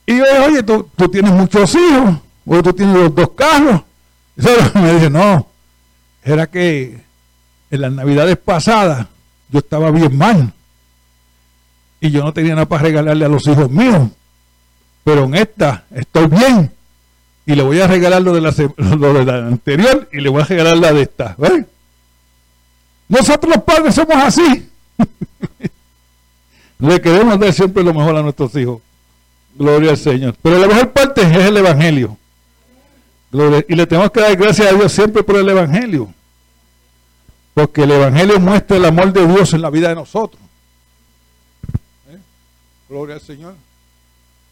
Y 0.05 0.17
yo, 0.17 0.23
oye, 0.45 0.63
tú, 0.63 0.89
tú 0.95 1.09
tienes 1.09 1.31
muchos 1.31 1.73
hijos, 1.75 2.15
o 2.45 2.63
tú 2.63 2.73
tienes 2.73 2.95
los 2.95 3.15
dos 3.15 3.31
carros. 3.31 3.81
Y 4.37 4.77
me 4.79 4.93
dice, 4.93 5.09
no, 5.09 5.47
era 6.23 6.47
que 6.47 7.01
en 7.69 7.81
las 7.81 7.91
navidades 7.91 8.37
pasadas 8.37 9.07
yo 9.49 9.59
estaba 9.59 9.91
bien 9.91 10.17
mal. 10.17 10.53
Y 11.99 12.09
yo 12.09 12.23
no 12.23 12.33
tenía 12.33 12.55
nada 12.55 12.67
para 12.67 12.83
regalarle 12.83 13.25
a 13.25 13.29
los 13.29 13.47
hijos 13.47 13.69
míos. 13.69 14.09
Pero 15.03 15.25
en 15.25 15.35
esta 15.35 15.85
estoy 15.91 16.27
bien. 16.27 16.71
Y 17.45 17.55
le 17.55 17.63
voy 17.63 17.79
a 17.79 17.87
regalar 17.87 18.21
lo 18.21 18.33
de 18.33 18.41
la, 18.41 18.51
lo 18.77 19.13
de 19.13 19.25
la 19.25 19.47
anterior 19.47 20.09
y 20.11 20.21
le 20.21 20.29
voy 20.29 20.41
a 20.41 20.45
regalar 20.45 20.77
la 20.77 20.93
de 20.93 21.03
esta. 21.03 21.35
¿ves? 21.37 21.65
Nosotros 23.07 23.55
los 23.55 23.63
padres 23.63 23.95
somos 23.95 24.15
así. 24.15 24.69
le 26.89 26.99
queremos 26.99 27.39
dar 27.39 27.53
siempre 27.53 27.83
lo 27.83 27.93
mejor 27.93 28.15
a 28.15 28.23
nuestros 28.23 28.55
hijos. 28.55 28.81
Gloria 29.55 29.91
al 29.91 29.97
Señor. 29.97 30.35
Pero 30.41 30.57
la 30.57 30.67
mejor 30.67 30.91
parte 30.91 31.21
es 31.21 31.35
el 31.35 31.57
Evangelio. 31.57 32.17
Y 33.67 33.75
le 33.75 33.87
tenemos 33.87 34.11
que 34.11 34.19
dar 34.19 34.35
gracias 34.35 34.71
a 34.71 34.75
Dios 34.75 34.91
siempre 34.91 35.23
por 35.23 35.37
el 35.37 35.47
Evangelio. 35.47 36.13
Porque 37.53 37.83
el 37.83 37.91
Evangelio 37.91 38.39
muestra 38.39 38.77
el 38.77 38.85
amor 38.85 39.13
de 39.13 39.27
Dios 39.27 39.53
en 39.53 39.61
la 39.61 39.69
vida 39.69 39.89
de 39.89 39.95
nosotros. 39.95 40.41
¿Eh? 42.09 42.17
Gloria 42.89 43.15
al 43.15 43.21
Señor. 43.21 43.55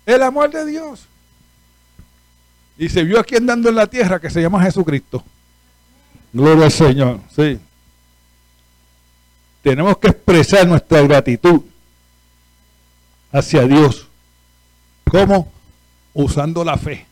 El 0.06 0.22
amor 0.22 0.52
de 0.52 0.66
Dios. 0.66 1.08
Y 2.78 2.90
se 2.90 3.04
vio 3.04 3.20
aquí 3.20 3.36
andando 3.36 3.70
en 3.70 3.76
la 3.76 3.88
tierra 3.88 4.20
que 4.20 4.30
se 4.30 4.42
llama 4.42 4.62
Jesucristo. 4.64 5.24
Gloria 6.32 6.66
al 6.66 6.72
Señor. 6.72 7.20
Sí. 7.36 7.60
Tenemos 9.64 9.98
que 9.98 10.10
expresar 10.10 10.68
nuestra 10.68 11.02
gratitud 11.02 11.62
hacia 13.32 13.68
Dios. 13.68 14.08
¿Cómo? 15.10 15.52
Usando 16.14 16.64
la 16.64 16.78
fe. 16.78 17.06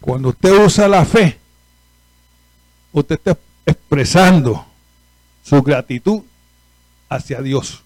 Cuando 0.00 0.30
usted 0.30 0.64
usa 0.64 0.88
la 0.88 1.04
fe, 1.04 1.38
usted 2.92 3.14
está 3.16 3.38
expresando 3.64 4.64
su 5.42 5.62
gratitud 5.62 6.22
hacia 7.08 7.40
Dios. 7.40 7.80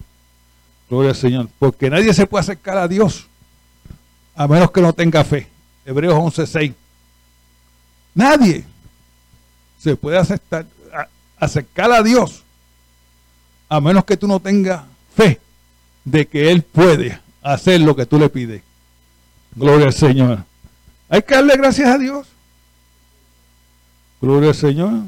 Gloria 0.89 1.11
al 1.11 1.15
Señor. 1.15 1.49
Porque 1.59 1.89
nadie 1.89 2.13
se 2.13 2.25
puede 2.25 2.41
acercar 2.41 2.77
a 2.77 2.87
Dios 2.87 3.27
a 4.35 4.47
menos 4.47 4.71
que 4.71 4.81
no 4.81 4.93
tenga 4.93 5.23
fe. 5.23 5.47
Hebreos 5.85 6.15
11:6. 6.15 6.73
Nadie 8.13 8.65
se 9.77 9.95
puede 9.95 10.17
aceptar, 10.17 10.65
acercar 11.37 11.91
a 11.91 12.03
Dios 12.03 12.43
a 13.69 13.79
menos 13.79 14.03
que 14.03 14.17
tú 14.17 14.27
no 14.27 14.39
tengas 14.39 14.83
fe 15.15 15.39
de 16.09 16.27
que 16.27 16.51
Él 16.51 16.63
puede 16.63 17.19
hacer 17.41 17.81
lo 17.81 17.95
que 17.95 18.05
tú 18.05 18.19
le 18.19 18.29
pides. 18.29 18.61
Gloria 19.55 19.87
al 19.87 19.93
Señor. 19.93 20.43
Hay 21.07 21.21
que 21.21 21.35
darle 21.35 21.55
gracias 21.55 21.87
a 21.87 21.97
Dios. 21.97 22.27
Gloria 24.21 24.49
al 24.49 24.55
Señor. 24.55 25.03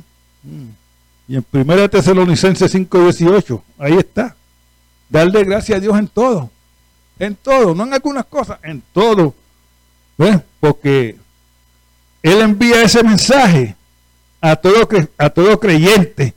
Y 1.27 1.35
en 1.35 1.45
1 1.51 1.89
Tesalonicenses 1.89 2.73
5:18, 2.73 3.61
ahí 3.79 3.97
está. 3.97 4.35
Darle 5.09 5.43
gracias 5.43 5.77
a 5.77 5.81
Dios 5.81 5.97
en 5.97 6.07
todo. 6.07 6.49
En 7.19 7.35
todo, 7.35 7.75
no 7.75 7.83
en 7.83 7.93
algunas 7.93 8.25
cosas, 8.25 8.59
en 8.63 8.81
todo. 8.93 9.35
Porque 10.59 11.17
Él 12.21 12.41
envía 12.41 12.83
ese 12.83 13.03
mensaje 13.03 13.75
a 14.39 14.55
todo, 14.55 14.87
a 15.17 15.29
todo 15.29 15.59
creyente. 15.59 16.33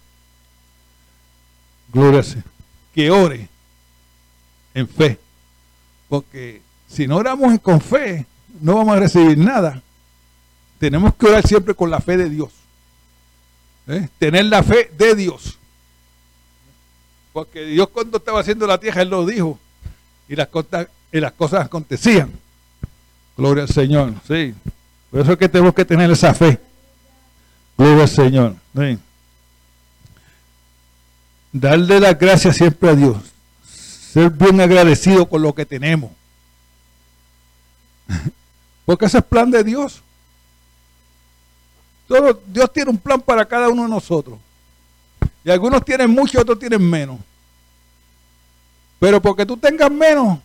Gloria 1.92 2.20
al 2.20 2.24
Señor. 2.24 2.44
Que 2.94 3.10
ore 3.10 3.53
en 4.74 4.88
fe. 4.88 5.18
Porque 6.08 6.60
si 6.88 7.06
no 7.06 7.16
oramos 7.16 7.58
con 7.60 7.80
fe, 7.80 8.26
no 8.60 8.76
vamos 8.76 8.96
a 8.96 9.00
recibir 9.00 9.38
nada. 9.38 9.82
Tenemos 10.78 11.14
que 11.14 11.26
orar 11.26 11.46
siempre 11.46 11.74
con 11.74 11.90
la 11.90 12.00
fe 12.00 12.16
de 12.16 12.28
Dios. 12.28 12.50
¿Eh? 13.86 14.08
Tener 14.18 14.44
la 14.46 14.62
fe 14.62 14.90
de 14.96 15.14
Dios. 15.14 15.58
Porque 17.32 17.64
Dios 17.64 17.88
cuando 17.88 18.18
estaba 18.18 18.40
haciendo 18.40 18.66
la 18.66 18.78
tierra, 18.78 19.02
Él 19.02 19.08
lo 19.08 19.24
dijo. 19.26 19.58
Y 20.28 20.36
las, 20.36 20.48
cosas, 20.48 20.88
y 21.12 21.20
las 21.20 21.32
cosas 21.32 21.66
acontecían. 21.66 22.30
Gloria 23.36 23.64
al 23.64 23.68
Señor. 23.68 24.14
Sí. 24.26 24.54
Por 25.10 25.20
eso 25.20 25.32
es 25.32 25.38
que 25.38 25.48
tenemos 25.48 25.74
que 25.74 25.84
tener 25.84 26.10
esa 26.10 26.32
fe. 26.34 26.60
Gloria 27.76 28.02
al 28.02 28.08
Señor. 28.08 28.54
Sí. 28.76 28.98
Darle 31.52 32.00
las 32.00 32.18
gracias 32.18 32.56
siempre 32.56 32.90
a 32.90 32.94
Dios. 32.94 33.33
Ser 34.14 34.30
bien 34.30 34.60
agradecido 34.60 35.28
con 35.28 35.42
lo 35.42 35.52
que 35.52 35.66
tenemos. 35.66 36.12
Porque 38.86 39.06
ese 39.06 39.18
es 39.18 39.24
plan 39.24 39.50
de 39.50 39.64
Dios. 39.64 40.02
Todo, 42.06 42.40
Dios 42.46 42.72
tiene 42.72 42.92
un 42.92 42.98
plan 42.98 43.20
para 43.20 43.44
cada 43.44 43.68
uno 43.68 43.82
de 43.82 43.88
nosotros. 43.88 44.38
Y 45.42 45.50
algunos 45.50 45.84
tienen 45.84 46.10
mucho 46.10 46.38
y 46.38 46.40
otros 46.40 46.60
tienen 46.60 46.88
menos. 46.88 47.18
Pero 49.00 49.20
porque 49.20 49.44
tú 49.44 49.56
tengas 49.56 49.90
menos, 49.90 50.38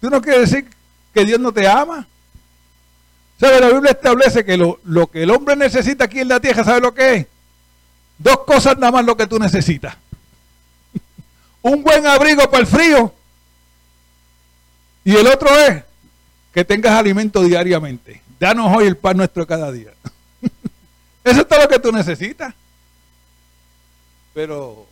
tú 0.00 0.10
no 0.10 0.20
quiere 0.20 0.40
decir 0.40 0.68
que 1.14 1.24
Dios 1.24 1.40
no 1.40 1.52
te 1.52 1.66
ama. 1.66 2.06
¿Sabe? 3.40 3.60
La 3.60 3.68
Biblia 3.70 3.92
establece 3.92 4.44
que 4.44 4.58
lo, 4.58 4.78
lo 4.84 5.06
que 5.06 5.22
el 5.22 5.30
hombre 5.30 5.56
necesita 5.56 6.04
aquí 6.04 6.20
en 6.20 6.28
la 6.28 6.38
tierra, 6.38 6.64
¿sabe 6.64 6.80
lo 6.80 6.92
que 6.92 7.14
es? 7.14 7.26
Dos 8.18 8.40
cosas 8.44 8.76
nada 8.76 8.92
más 8.92 9.06
lo 9.06 9.16
que 9.16 9.26
tú 9.26 9.38
necesitas. 9.38 9.96
Un 11.66 11.82
buen 11.82 12.06
abrigo 12.06 12.48
para 12.48 12.60
el 12.60 12.66
frío. 12.68 13.12
Y 15.04 15.16
el 15.16 15.26
otro 15.26 15.48
es 15.48 15.82
que 16.54 16.64
tengas 16.64 16.92
alimento 16.92 17.42
diariamente. 17.42 18.22
Danos 18.38 18.72
hoy 18.76 18.86
el 18.86 18.96
pan 18.96 19.16
nuestro 19.16 19.44
cada 19.48 19.72
día. 19.72 19.92
Eso 21.24 21.40
es 21.40 21.48
todo 21.48 21.58
lo 21.58 21.68
que 21.68 21.80
tú 21.80 21.90
necesitas. 21.90 22.54
Pero 24.32 24.86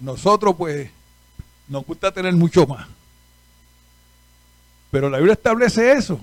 nosotros 0.00 0.56
pues 0.58 0.90
nos 1.68 1.86
gusta 1.86 2.10
tener 2.10 2.32
mucho 2.32 2.66
más. 2.66 2.88
Pero 4.90 5.08
la 5.08 5.18
Biblia 5.18 5.34
establece 5.34 5.92
eso. 5.92 6.18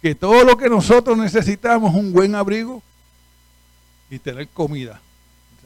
Que 0.00 0.14
todo 0.14 0.44
lo 0.44 0.56
que 0.56 0.68
nosotros 0.68 1.18
necesitamos 1.18 1.92
es 1.92 1.98
un 1.98 2.12
buen 2.12 2.36
abrigo 2.36 2.80
y 4.08 4.20
tener 4.20 4.46
comida. 4.46 5.00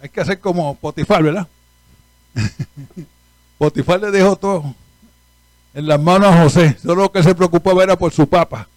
Hay 0.01 0.09
que 0.09 0.23
hacer 0.23 0.41
como 0.41 0.75
Potifar, 0.77 1.23
¿verdad? 1.23 1.47
Potifar 3.59 4.01
le 4.01 4.11
dejó 4.11 4.37
todo 4.37 4.75
en 5.75 5.87
las 5.87 6.01
manos 6.01 6.29
a 6.29 6.43
José. 6.43 6.77
Solo 6.83 7.03
lo 7.03 7.13
que 7.13 7.23
se 7.23 7.35
preocupaba 7.35 7.83
era 7.83 7.97
por 7.97 8.13
su 8.13 8.29
papa, 8.29 8.69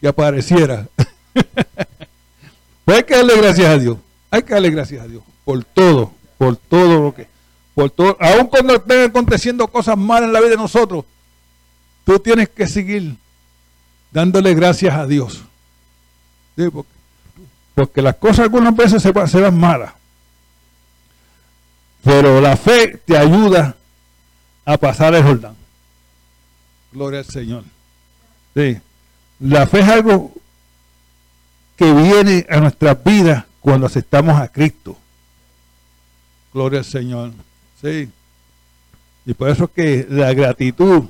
que 0.00 0.08
apareciera. 0.08 0.86
pues 2.84 2.98
hay 2.98 3.04
que 3.04 3.16
darle 3.16 3.36
gracias 3.36 3.66
a 3.66 3.78
Dios. 3.78 3.98
Hay 4.30 4.42
que 4.42 4.54
darle 4.54 4.70
gracias 4.70 5.04
a 5.04 5.08
Dios 5.08 5.22
por 5.44 5.64
todo, 5.64 6.12
por 6.38 6.56
todo 6.56 7.02
lo 7.02 7.14
que, 7.14 7.26
por 7.74 7.90
todo, 7.90 8.16
aun 8.20 8.46
cuando 8.46 8.74
estén 8.74 9.10
aconteciendo 9.10 9.66
cosas 9.68 9.96
malas 9.96 10.28
en 10.28 10.32
la 10.32 10.40
vida 10.40 10.50
de 10.50 10.56
nosotros, 10.56 11.04
tú 12.04 12.18
tienes 12.18 12.48
que 12.48 12.66
seguir 12.66 13.16
dándole 14.10 14.54
gracias 14.54 14.94
a 14.94 15.06
Dios. 15.06 15.42
Porque, 17.74 18.02
las 18.02 18.16
cosas 18.16 18.40
algunas 18.40 18.76
veces 18.76 19.02
se, 19.02 19.12
se 19.26 19.40
van 19.40 19.58
malas. 19.58 19.92
Pero 22.02 22.40
la 22.40 22.56
fe 22.56 23.00
te 23.04 23.16
ayuda 23.16 23.76
a 24.64 24.76
pasar 24.76 25.14
el 25.14 25.22
Jordán. 25.22 25.56
Gloria 26.92 27.20
al 27.20 27.26
Señor. 27.26 27.64
Sí. 28.54 28.78
La 29.40 29.66
fe 29.66 29.80
es 29.80 29.88
algo 29.88 30.32
que 31.76 31.92
viene 31.92 32.46
a 32.48 32.60
nuestras 32.60 33.02
vidas 33.02 33.44
cuando 33.60 33.86
aceptamos 33.86 34.38
a 34.40 34.48
Cristo. 34.48 34.96
Gloria 36.52 36.80
al 36.80 36.84
Señor. 36.84 37.32
Sí. 37.80 38.10
Y 39.24 39.34
por 39.34 39.48
eso 39.48 39.64
es 39.64 39.70
que 39.70 40.06
la 40.10 40.32
gratitud, 40.34 41.04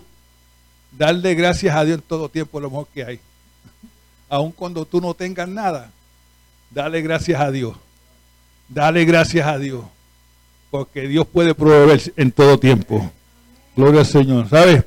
darle 0.97 1.35
gracias 1.35 1.75
a 1.75 1.85
Dios 1.85 1.99
en 1.99 2.05
todo 2.05 2.29
tiempo 2.29 2.59
es 2.59 2.63
lo 2.63 2.71
mejor 2.71 2.87
que 2.93 3.05
hay. 3.05 3.21
Aun 4.29 4.53
cuando 4.53 4.85
tú 4.85 5.01
no 5.01 5.15
tengas 5.15 5.49
nada, 5.49 5.91
dale 6.71 7.03
gracias 7.03 7.41
a 7.41 7.51
Dios. 7.51 7.77
Dale 8.69 9.05
gracias 9.05 9.47
a 9.47 9.59
Dios. 9.59 9.85
Porque 10.73 11.07
Dios 11.07 11.27
puede 11.27 11.55
proveer 11.55 12.15
en 12.17 12.33
todo 12.33 12.59
tiempo. 12.59 13.13
Gloria 13.77 14.01
al 14.01 14.07
Señor. 14.07 14.49
¿Sabes? 14.49 14.83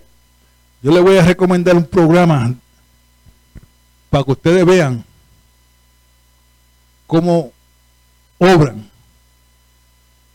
Yo 0.81 0.91
le 0.91 0.99
voy 0.99 1.15
a 1.17 1.23
recomendar 1.23 1.75
un 1.75 1.85
programa 1.85 2.55
para 4.09 4.23
que 4.23 4.31
ustedes 4.31 4.65
vean 4.65 5.05
cómo 7.05 7.51
obran 8.39 8.89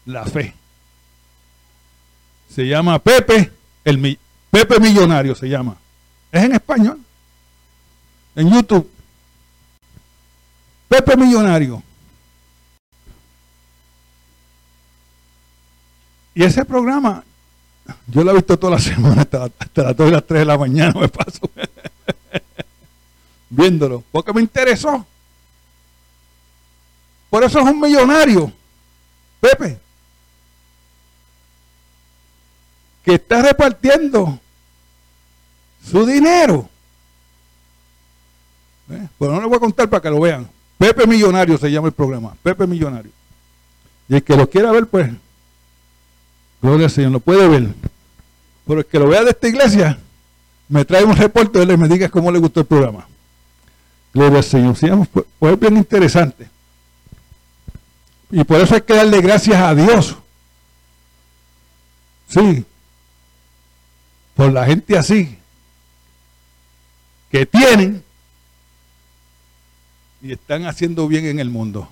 la 0.06 0.24
fe. 0.24 0.54
Se 2.48 2.68
llama 2.68 3.00
Pepe, 3.00 3.50
el 3.84 4.18
Pepe 4.52 4.78
Millonario 4.78 5.34
se 5.34 5.48
llama. 5.48 5.76
Es 6.30 6.44
en 6.44 6.52
español. 6.52 7.00
En 8.36 8.52
YouTube. 8.52 8.88
Pepe 10.88 11.16
Millonario. 11.16 11.82
Y 16.34 16.44
ese 16.44 16.64
programa 16.64 17.24
yo 18.06 18.24
la 18.24 18.32
he 18.32 18.34
visto 18.34 18.58
toda 18.58 18.74
la 18.74 18.78
semana, 18.80 19.22
hasta, 19.22 19.50
hasta 19.58 19.82
las 19.82 19.96
2 19.96 20.08
y 20.08 20.12
las 20.12 20.26
3 20.26 20.40
de 20.40 20.44
la 20.44 20.58
mañana 20.58 20.98
me 20.98 21.08
paso 21.08 21.50
viéndolo, 23.50 24.04
porque 24.10 24.32
me 24.32 24.40
interesó. 24.40 25.04
Por 27.28 27.44
eso 27.44 27.60
es 27.60 27.64
un 27.64 27.80
millonario, 27.80 28.52
Pepe, 29.40 29.78
que 33.04 33.14
está 33.14 33.42
repartiendo 33.42 34.38
su 35.88 36.04
dinero. 36.04 36.68
¿Eh? 38.90 39.08
Pero 39.18 39.32
no 39.32 39.40
le 39.40 39.46
voy 39.46 39.56
a 39.56 39.60
contar 39.60 39.88
para 39.88 40.02
que 40.02 40.10
lo 40.10 40.20
vean. 40.20 40.48
Pepe 40.76 41.06
Millonario 41.06 41.56
se 41.56 41.70
llama 41.70 41.88
el 41.88 41.94
programa. 41.94 42.34
Pepe 42.42 42.66
Millonario. 42.66 43.12
Y 44.08 44.16
el 44.16 44.24
que 44.24 44.36
lo 44.36 44.50
quiera 44.50 44.72
ver, 44.72 44.86
pues, 44.86 45.08
gloria 46.60 46.86
al 46.86 46.90
Señor, 46.90 47.12
lo 47.12 47.20
puede 47.20 47.48
ver. 47.48 47.68
Pero 48.66 48.80
el 48.80 48.86
que 48.86 48.98
lo 48.98 49.08
vea 49.08 49.24
de 49.24 49.30
esta 49.30 49.48
iglesia, 49.48 49.98
me 50.68 50.84
trae 50.84 51.04
un 51.04 51.16
reporte 51.16 51.62
y 51.62 51.76
me 51.76 51.88
diga 51.88 52.08
cómo 52.08 52.30
le 52.30 52.38
gustó 52.38 52.60
el 52.60 52.66
programa. 52.66 53.06
Gloria 54.14 54.38
al 54.38 54.44
Señor. 54.44 54.76
Pues, 55.12 55.26
pues 55.38 55.52
es 55.54 55.60
bien 55.60 55.76
interesante. 55.76 56.48
Y 58.30 58.44
por 58.44 58.60
eso 58.60 58.74
hay 58.74 58.82
que 58.82 58.94
darle 58.94 59.20
gracias 59.20 59.56
a 59.56 59.74
Dios. 59.74 60.16
Sí. 62.28 62.64
Por 64.36 64.52
la 64.52 64.64
gente 64.64 64.96
así. 64.96 65.36
Que 67.30 67.46
tienen 67.46 68.02
y 70.22 70.32
están 70.32 70.66
haciendo 70.66 71.08
bien 71.08 71.26
en 71.26 71.40
el 71.40 71.50
mundo. 71.50 71.88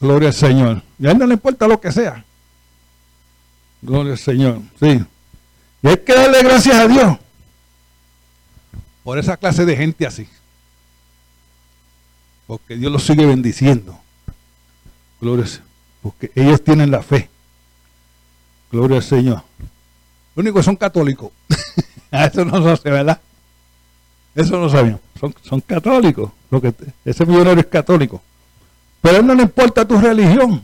Gloria 0.00 0.28
al 0.28 0.34
Señor. 0.34 0.82
Y 0.98 1.06
a 1.06 1.12
él 1.12 1.18
no 1.18 1.26
le 1.26 1.34
importa 1.34 1.68
lo 1.68 1.80
que 1.80 1.92
sea. 1.92 2.24
Gloria 3.82 4.12
al 4.12 4.18
Señor. 4.18 4.60
Sí. 4.78 5.04
Y 5.82 5.88
hay 5.88 5.96
que 5.96 6.14
darle 6.14 6.42
gracias 6.42 6.76
a 6.76 6.88
Dios 6.88 7.18
por 9.02 9.18
esa 9.18 9.36
clase 9.36 9.64
de 9.64 9.76
gente 9.76 10.06
así. 10.06 10.28
Porque 12.46 12.76
Dios 12.76 12.92
los 12.92 13.04
sigue 13.04 13.24
bendiciendo. 13.24 13.98
Gloria 15.20 15.44
al 15.44 15.50
Señor. 15.50 15.66
Porque 16.02 16.30
ellos 16.34 16.62
tienen 16.62 16.90
la 16.90 17.02
fe. 17.02 17.28
Gloria 18.70 18.98
al 18.98 19.02
Señor. 19.02 19.42
Lo 20.34 20.40
único 20.42 20.58
que 20.58 20.62
son 20.62 20.76
católicos. 20.76 21.30
Eso 22.10 22.44
no 22.44 22.62
se 22.62 22.70
hace, 22.70 22.90
¿verdad? 22.90 23.20
Eso 24.34 24.58
no 24.58 24.68
sabían. 24.68 25.00
Son, 25.18 25.34
son 25.42 25.60
católicos. 25.60 26.30
Lo 26.50 26.60
que, 26.60 26.74
ese 27.04 27.26
millonario 27.26 27.60
es 27.60 27.66
católico. 27.66 28.22
Pero 29.00 29.18
él 29.18 29.26
no 29.26 29.34
le 29.34 29.42
importa 29.42 29.86
tu 29.86 29.98
religión. 29.98 30.62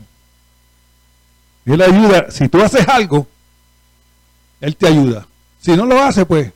Él 1.67 1.81
ayuda. 1.81 2.31
Si 2.31 2.47
tú 2.47 2.61
haces 2.61 2.87
algo, 2.87 3.27
él 4.61 4.75
te 4.75 4.87
ayuda. 4.87 5.27
Si 5.59 5.75
no 5.75 5.85
lo 5.85 6.01
hace, 6.01 6.25
pues 6.25 6.51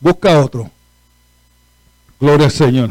busca 0.00 0.40
otro. 0.40 0.70
Gloria 2.18 2.46
al 2.46 2.52
Señor. 2.52 2.90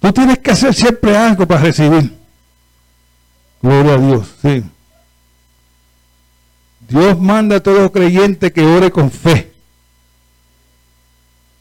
Tú 0.00 0.12
tienes 0.12 0.38
que 0.40 0.50
hacer 0.50 0.74
siempre 0.74 1.16
algo 1.16 1.46
para 1.46 1.62
recibir. 1.62 2.12
Gloria 3.62 3.94
a 3.94 3.98
Dios, 3.98 4.28
sí. 4.42 4.64
Dios 6.88 7.18
manda 7.18 7.56
a 7.56 7.62
todo 7.62 7.90
creyente 7.90 8.52
que 8.52 8.66
ore 8.66 8.90
con 8.90 9.10
fe. 9.10 9.52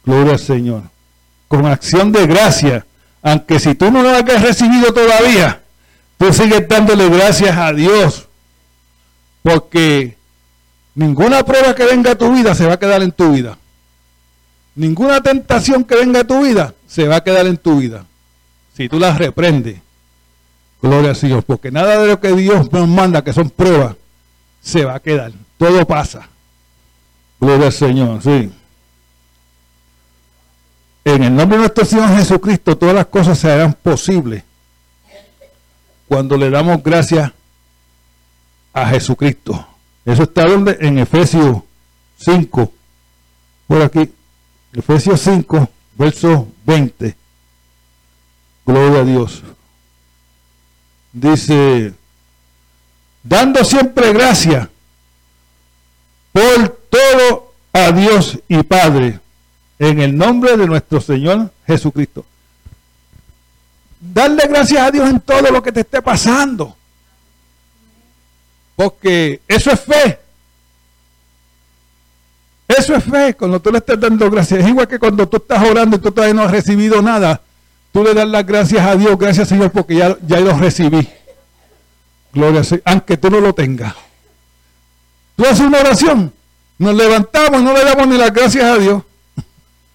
Gloria 0.04 0.34
al 0.34 0.40
Señor. 0.40 0.84
Con 1.48 1.66
acción 1.68 2.12
de 2.12 2.26
gracia. 2.26 2.86
Aunque 3.22 3.60
si 3.60 3.76
tú 3.76 3.90
no 3.92 4.02
lo 4.02 4.10
has 4.10 4.42
recibido 4.42 4.92
todavía, 4.94 5.62
tú 6.18 6.34
sigues 6.34 6.68
dándole 6.68 7.08
gracias 7.08 7.56
a 7.56 7.72
Dios. 7.72 8.28
Porque 9.44 10.18
ninguna 10.96 11.44
prueba 11.44 11.76
que 11.76 11.86
venga 11.86 12.12
a 12.12 12.16
tu 12.16 12.34
vida 12.34 12.56
se 12.56 12.66
va 12.66 12.74
a 12.74 12.80
quedar 12.80 13.04
en 13.04 13.12
tu 13.12 13.34
vida. 13.34 13.58
Ninguna 14.76 15.22
tentación 15.22 15.84
que 15.84 15.96
venga 15.96 16.22
a 16.22 16.24
tu 16.24 16.44
vida 16.44 16.74
se 16.88 17.08
va 17.08 17.18
a 17.18 17.24
quedar 17.24 17.46
en 17.46 17.58
tu 17.58 17.80
vida. 17.80 18.06
Si 18.76 18.90
tú 18.90 19.00
las 19.00 19.18
reprendes. 19.18 19.78
Gloria 20.82 21.12
al 21.12 21.16
Señor. 21.16 21.44
Porque 21.44 21.72
nada 21.72 22.00
de 22.02 22.08
lo 22.08 22.20
que 22.20 22.32
Dios 22.32 22.72
nos 22.72 22.88
manda, 22.88 23.24
que 23.24 23.34
son 23.34 23.50
pruebas, 23.50 23.96
se 24.62 24.86
va 24.86 24.96
a 24.96 25.00
quedar. 25.00 25.32
Todo 25.58 25.86
pasa. 25.86 26.28
Gloria 27.40 27.68
al 27.68 27.74
Señor. 27.74 28.24
Sí. 28.24 28.52
En 31.06 31.24
el 31.24 31.36
nombre 31.36 31.58
de 31.58 31.64
nuestro 31.64 31.86
Señor 31.86 32.10
Jesucristo, 32.16 32.78
todas 32.78 32.96
las 32.96 33.08
cosas 33.08 33.38
se 33.38 33.52
harán 33.52 33.74
posibles 33.74 34.44
cuando 36.08 36.38
le 36.38 36.50
damos 36.50 36.84
gracias 36.84 37.32
a 38.74 38.88
Jesucristo. 38.88 39.68
Eso 40.06 40.24
está 40.24 40.46
donde 40.46 40.78
en 40.82 41.00
Efesios 41.00 41.62
5, 42.18 42.74
por 43.68 43.82
aquí, 43.82 44.12
Efesios 44.74 45.22
5, 45.22 45.70
verso 45.98 46.48
20. 46.66 47.16
Gloria 48.66 49.02
a 49.02 49.06
Dios. 49.06 49.44
Dice, 51.12 51.94
dando 53.22 53.64
siempre 53.64 54.12
gracias 54.14 54.68
por 56.32 56.70
todo 56.90 57.54
a 57.72 57.92
Dios 57.92 58.40
y 58.48 58.64
Padre 58.64 59.20
en 59.80 60.02
el 60.02 60.18
nombre 60.18 60.58
de 60.58 60.66
nuestro 60.66 61.00
Señor 61.00 61.52
Jesucristo. 61.68 62.26
Darle 64.00 64.48
gracias 64.48 64.82
a 64.82 64.92
Dios 64.92 65.10
en 65.10 65.20
todo 65.20 65.50
lo 65.52 65.62
que 65.62 65.72
te 65.72 65.82
esté 65.82 66.02
pasando. 66.02 66.76
Porque 68.76 69.42
eso 69.48 69.72
es 69.72 69.80
fe. 69.80 70.20
Eso 72.68 72.96
es 72.96 73.04
fe. 73.04 73.36
Cuando 73.36 73.60
tú 73.60 73.72
le 73.72 73.78
estás 73.78 74.00
dando 74.00 74.30
gracias. 74.30 74.62
Es 74.62 74.68
igual 74.68 74.88
que 74.88 75.00
cuando 75.00 75.28
tú 75.28 75.38
estás 75.38 75.62
orando 75.64 75.98
y 75.98 76.00
tú 76.00 76.12
todavía 76.12 76.34
no 76.34 76.44
has 76.44 76.52
recibido 76.52 77.02
nada. 77.02 77.42
Tú 77.92 78.04
le 78.04 78.14
das 78.14 78.28
las 78.28 78.46
gracias 78.46 78.86
a 78.86 78.96
Dios. 78.96 79.18
Gracias 79.18 79.48
Señor 79.48 79.72
porque 79.72 79.96
ya, 79.96 80.18
ya 80.26 80.40
lo 80.40 80.58
recibí. 80.58 81.08
Gloria 82.34 82.62
a 82.62 82.64
Dios. 82.64 82.82
Aunque 82.86 83.18
tú 83.18 83.30
no 83.30 83.40
lo 83.40 83.54
tengas. 83.54 83.94
Tú 85.36 85.46
haces 85.46 85.62
una 85.62 85.80
oración. 85.80 86.34
Nos 86.78 86.96
levantamos 86.96 87.62
no 87.62 87.74
le 87.74 87.84
damos 87.84 88.08
ni 88.08 88.18
las 88.18 88.34
gracias 88.34 88.64
a 88.64 88.78
Dios. 88.78 89.04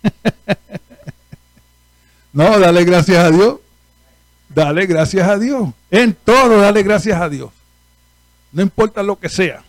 no, 2.32 2.58
dale 2.58 2.84
gracias 2.84 3.18
a 3.18 3.30
Dios. 3.30 3.56
Dale 4.48 4.86
gracias 4.86 5.28
a 5.28 5.38
Dios. 5.38 5.68
En 5.90 6.14
todo, 6.14 6.60
dale 6.60 6.82
gracias 6.82 7.20
a 7.20 7.28
Dios. 7.28 7.50
No 8.52 8.62
importa 8.62 9.02
lo 9.02 9.18
que 9.18 9.28
sea. 9.28 9.62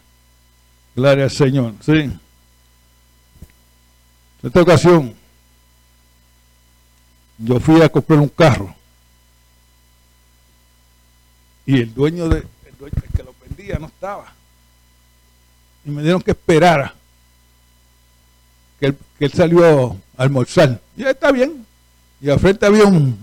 Gloria 0.96 1.26
al 1.26 1.32
Señor. 1.32 1.74
Sí. 1.82 1.92
En 1.92 2.20
esta 4.42 4.62
ocasión, 4.62 5.14
yo 7.38 7.60
fui 7.60 7.82
a 7.82 7.90
comprar 7.90 8.20
un 8.20 8.30
carro. 8.30 8.74
Y 11.66 11.82
el 11.82 11.94
dueño, 11.94 12.28
de, 12.30 12.40
el 12.40 12.78
dueño 12.80 13.02
que 13.16 13.24
lo 13.24 13.36
vendía 13.42 13.78
no 13.78 13.88
estaba. 13.88 14.34
Y 15.86 15.92
me 15.92 16.02
dieron 16.02 16.22
que 16.22 16.32
esperara 16.32 16.96
que 18.80 18.96
él, 19.20 19.32
salió 19.34 19.98
a 20.18 20.24
almorzar. 20.24 20.82
Y 20.96 21.04
está 21.04 21.32
bien. 21.32 21.66
Y 22.22 22.30
al 22.30 22.40
frente 22.40 22.66
había 22.66 22.86
un, 22.86 23.18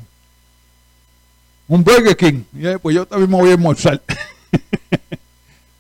un 1.69 1.85
Burger 1.85 2.17
King. 2.17 2.45
Y 2.53 2.77
pues 2.79 2.95
yo 2.95 3.07
también 3.07 3.31
me 3.31 3.37
voy 3.37 3.51
a 3.51 3.55
almorzar. 3.55 4.03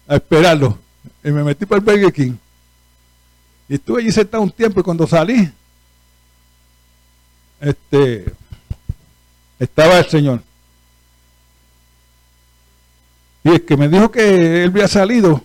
a 0.06 0.16
esperarlo. 0.16 0.78
Y 1.24 1.30
me 1.30 1.42
metí 1.42 1.66
para 1.66 1.78
el 1.78 1.84
Burger 1.84 2.12
King. 2.12 2.34
Y 3.68 3.74
estuve 3.74 4.00
allí 4.00 4.12
sentado 4.12 4.42
un 4.42 4.50
tiempo 4.50 4.80
y 4.80 4.82
cuando 4.82 5.06
salí, 5.06 5.50
este, 7.60 8.32
estaba 9.58 9.98
el 9.98 10.06
Señor. 10.06 10.42
Y 13.42 13.50
el 13.50 13.64
que 13.64 13.76
me 13.76 13.88
dijo 13.88 14.10
que 14.10 14.64
él 14.64 14.70
había 14.70 14.88
salido, 14.88 15.42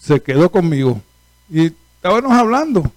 se 0.00 0.20
quedó 0.20 0.50
conmigo. 0.50 1.00
Y 1.48 1.66
estábamos 1.66 2.32
hablando. 2.32 2.92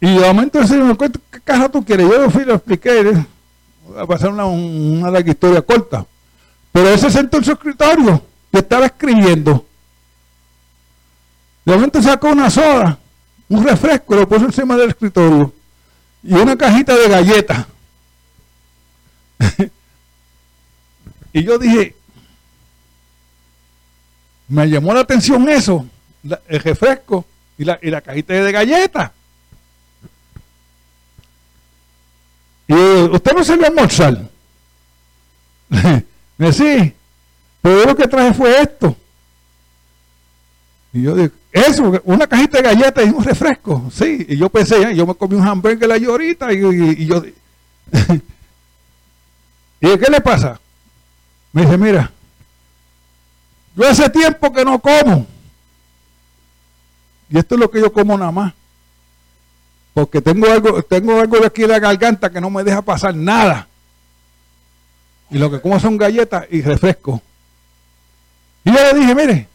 Y 0.00 0.14
de 0.14 0.20
momento 0.20 0.58
el 0.58 0.68
señor 0.68 0.86
me 0.86 0.94
cuenta, 0.94 1.18
¿qué 1.30 1.40
caja 1.40 1.68
tú 1.68 1.84
quieres? 1.84 2.08
Yo 2.08 2.30
fui 2.30 2.42
y 2.42 2.46
lo 2.46 2.54
expliqué, 2.54 3.26
a 3.98 4.06
pasar 4.06 4.30
una, 4.30 4.46
una 4.46 5.10
larga 5.10 5.30
historia 5.30 5.62
corta. 5.62 6.06
Pero 6.72 6.88
ese 6.88 7.10
sentó 7.10 7.38
en 7.38 7.44
su 7.44 7.52
escritorio, 7.52 8.22
que 8.52 8.58
estaba 8.58 8.86
escribiendo. 8.86 9.66
De 11.64 11.72
momento 11.74 12.02
sacó 12.02 12.28
una 12.28 12.50
soda, 12.50 12.98
un 13.48 13.66
refresco, 13.66 14.14
lo 14.14 14.28
puso 14.28 14.46
encima 14.46 14.76
del 14.76 14.90
escritorio. 14.90 15.52
Y 16.22 16.34
una 16.34 16.56
cajita 16.56 16.94
de 16.94 17.08
galletas. 17.08 17.66
y 21.32 21.42
yo 21.42 21.58
dije, 21.58 21.94
me 24.48 24.68
llamó 24.68 24.94
la 24.94 25.00
atención 25.00 25.48
eso, 25.48 25.86
el 26.48 26.60
refresco 26.60 27.24
y 27.58 27.64
la, 27.64 27.78
y 27.82 27.90
la 27.90 28.00
cajita 28.00 28.34
de 28.34 28.52
galletas. 28.52 29.12
Y 32.68 32.74
usted 32.74 33.32
no 33.32 33.44
se 33.44 33.52
a 33.52 33.66
almorzar. 33.66 34.28
me 36.38 36.52
sí, 36.52 36.92
Pero 37.62 37.80
yo 37.80 37.86
lo 37.86 37.96
que 37.96 38.08
traje 38.08 38.34
fue 38.34 38.60
esto. 38.60 38.96
Y 40.92 41.02
yo 41.02 41.14
digo, 41.14 41.32
eso, 41.52 42.00
una 42.04 42.26
cajita 42.26 42.58
de 42.58 42.64
galletas 42.64 43.06
y 43.06 43.10
un 43.10 43.24
refresco. 43.24 43.90
Sí, 43.92 44.26
y 44.28 44.36
yo 44.36 44.48
pensé, 44.48 44.94
yo 44.94 45.06
me 45.06 45.14
comí 45.14 45.36
un 45.36 45.46
hamburger 45.46 45.88
la 45.88 45.96
ahorita 45.96 46.52
y, 46.52 46.58
y 47.02 47.06
yo... 47.06 47.22
¿Y 49.80 49.98
qué 49.98 50.10
le 50.10 50.20
pasa? 50.20 50.58
Me 51.52 51.62
dice, 51.62 51.78
mira, 51.78 52.10
yo 53.76 53.88
hace 53.88 54.08
tiempo 54.10 54.52
que 54.52 54.64
no 54.64 54.78
como. 54.78 55.26
Y 57.28 57.38
esto 57.38 57.54
es 57.54 57.60
lo 57.60 57.70
que 57.70 57.80
yo 57.80 57.92
como 57.92 58.16
nada 58.16 58.32
más. 58.32 58.54
Porque 59.96 60.20
tengo 60.20 60.46
algo, 60.52 60.82
tengo 60.82 61.18
algo 61.18 61.38
de 61.38 61.46
aquí 61.46 61.62
en 61.62 61.70
la 61.70 61.78
garganta 61.78 62.28
que 62.28 62.38
no 62.38 62.50
me 62.50 62.62
deja 62.62 62.82
pasar 62.82 63.14
nada. 63.14 63.66
Y 65.30 65.38
lo 65.38 65.50
que 65.50 65.58
como 65.58 65.80
son 65.80 65.96
galletas 65.96 66.44
y 66.50 66.60
refresco. 66.60 67.22
Y 68.62 68.74
yo 68.74 68.92
le 68.92 69.00
dije, 69.00 69.14
mire, 69.14 69.48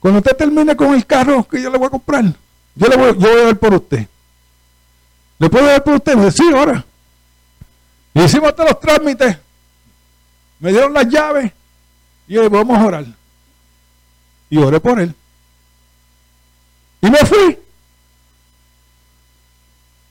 cuando 0.00 0.18
usted 0.18 0.36
termine 0.36 0.74
con 0.74 0.92
el 0.92 1.06
carro 1.06 1.46
que 1.46 1.62
yo 1.62 1.70
le 1.70 1.78
voy 1.78 1.86
a 1.86 1.90
comprar, 1.90 2.24
yo 2.74 2.88
le 2.88 2.96
voy, 2.96 3.12
yo 3.12 3.28
voy 3.30 3.40
a 3.42 3.44
dar 3.44 3.56
por 3.58 3.74
usted. 3.74 4.08
¿Le 5.38 5.48
puedo 5.48 5.66
dar 5.66 5.84
por 5.84 5.94
usted? 5.94 6.16
Me 6.16 6.24
dice, 6.24 6.38
sí, 6.38 6.50
ahora. 6.52 6.84
Y 8.14 8.22
hicimos 8.24 8.56
todos 8.56 8.70
los 8.70 8.80
trámites. 8.80 9.38
Me 10.58 10.72
dieron 10.72 10.92
las 10.92 11.06
llaves. 11.08 11.52
Y 12.26 12.34
yo 12.34 12.50
vamos 12.50 12.76
a 12.76 12.84
orar. 12.84 13.06
Y 14.50 14.58
oré 14.58 14.80
por 14.80 14.98
él. 14.98 15.14
Y 17.02 17.08
me 17.08 17.18
fui. 17.18 17.67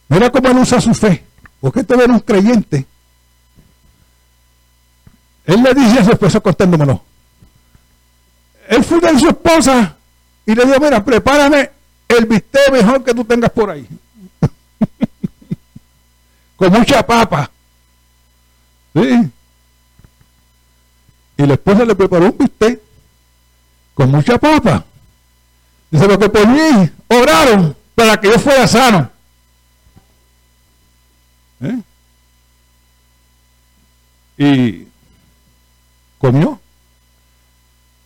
Mira 0.10 0.30
cómo 0.30 0.50
él 0.50 0.58
usa 0.58 0.80
su 0.80 0.94
fe. 0.94 1.24
Porque 1.60 1.82
este 1.82 1.94
era 1.94 2.14
un 2.14 2.20
creyente. 2.20 2.86
Él 5.46 5.64
le 5.64 5.74
dice 5.74 6.00
a 6.00 6.06
su 6.06 6.12
esposa 6.12 6.40
contándomelo. 6.40 7.02
Él 8.68 8.84
fue 8.84 9.00
de 9.00 9.20
su 9.20 9.30
esposa 9.30 9.96
y 10.46 10.54
le 10.54 10.66
dijo, 10.66 10.80
mira, 10.80 11.04
prepárame 11.04 11.72
el 12.08 12.26
bistec 12.26 12.72
mejor 12.72 13.04
que 13.04 13.14
tú 13.14 13.24
tengas 13.24 13.52
por 13.52 13.70
ahí. 13.70 13.88
Con 16.58 16.72
mucha 16.72 17.06
papa. 17.06 17.50
¿Sí? 18.94 19.32
Y 21.38 21.46
la 21.46 21.54
esposa 21.54 21.86
le 21.86 21.96
preparó 21.96 22.26
un 22.26 22.38
bistec 22.38 22.82
con 23.94 24.12
mucha 24.12 24.38
papa. 24.38 24.84
Dice, 25.92 26.08
lo 26.08 26.18
que 26.18 26.30
por 26.30 26.48
mí 26.48 26.90
oraron 27.08 27.76
para 27.96 28.20
que 28.20 28.30
yo 28.30 28.40
fuera 28.40 28.68
sano. 28.68 29.10
¿Eh? 31.62 31.80
Y 34.38 34.88
comió. 36.18 36.60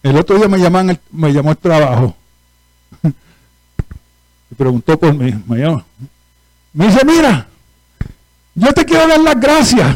El 0.04 0.18
otro 0.18 0.38
día 0.38 0.48
me, 0.48 0.58
llaman 0.58 1.00
me 1.12 1.32
llamó 1.32 1.52
el 1.52 1.58
trabajo. 1.58 2.16
y 3.04 4.56
preguntó 4.56 4.98
por 4.98 5.14
mí. 5.14 5.34
Me, 5.48 5.84
me 6.74 6.88
dice, 6.88 7.06
mira, 7.06 7.48
yo 8.56 8.74
te 8.74 8.86
quiero 8.86 9.08
dar 9.08 9.20
las 9.20 9.40
gracias. 9.40 9.96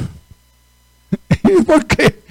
¿Y 1.43 1.63
por 1.63 1.85
qué? 1.85 2.23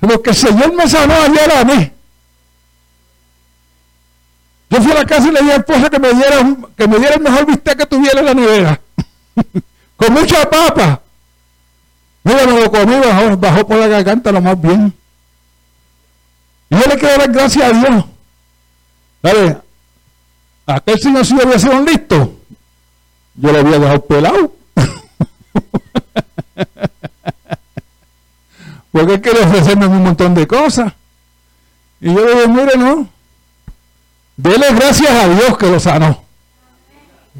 Lo 0.00 0.22
que 0.22 0.30
el 0.30 0.36
Señor 0.36 0.74
me 0.74 0.88
sanó 0.88 1.14
ayer 1.14 1.52
a 1.52 1.64
mí. 1.64 1.90
Yo 4.70 4.82
fui 4.82 4.92
a 4.92 4.96
la 4.96 5.04
casa 5.04 5.28
y 5.28 5.30
le 5.30 5.40
dije 5.40 5.52
a 5.52 5.56
esposa 5.56 5.90
que 5.90 5.98
me 5.98 6.12
diera, 6.12 6.56
que 6.76 6.88
me 6.88 6.98
diera 6.98 7.14
el 7.14 7.20
mejor 7.20 7.46
bistec 7.46 7.78
que 7.78 7.86
tuviera 7.86 8.20
en 8.20 8.26
la 8.26 8.34
nevera. 8.34 8.80
Con 9.96 10.12
mucha 10.12 10.48
papa. 10.50 11.03
Mira, 12.24 12.46
me 12.46 12.60
lo 12.60 12.70
comí, 12.70 12.94
bajó, 12.96 13.36
bajó 13.36 13.66
por 13.66 13.76
la 13.76 13.86
garganta 13.86 14.32
lo 14.32 14.40
más 14.40 14.60
bien. 14.60 14.94
Y 16.70 16.74
yo 16.74 16.82
le 16.88 16.98
quiero 16.98 17.18
dar 17.18 17.30
gracias 17.30 17.64
a 17.64 17.72
Dios. 17.78 18.04
¿Sabe? 19.22 19.58
Aquel 20.66 20.98
señor 20.98 21.26
si 21.26 21.34
hubiera 21.34 21.58
sido 21.58 21.80
listo, 21.82 22.34
yo 23.34 23.52
le 23.52 23.58
había 23.58 23.78
dejado 23.78 24.06
pelado. 24.06 24.52
Porque 28.92 29.14
él 29.14 29.20
quiere 29.20 29.40
ofrecerme 29.40 29.86
un 29.86 30.02
montón 30.02 30.34
de 30.34 30.46
cosas. 30.46 30.94
Y 32.00 32.06
yo 32.14 32.24
le 32.24 32.34
digo, 32.34 32.48
mire, 32.48 32.78
no. 32.78 33.08
Dele 34.36 34.66
gracias 34.74 35.10
a 35.10 35.28
Dios 35.28 35.58
que 35.58 35.70
lo 35.70 35.78
sanó. 35.78 36.24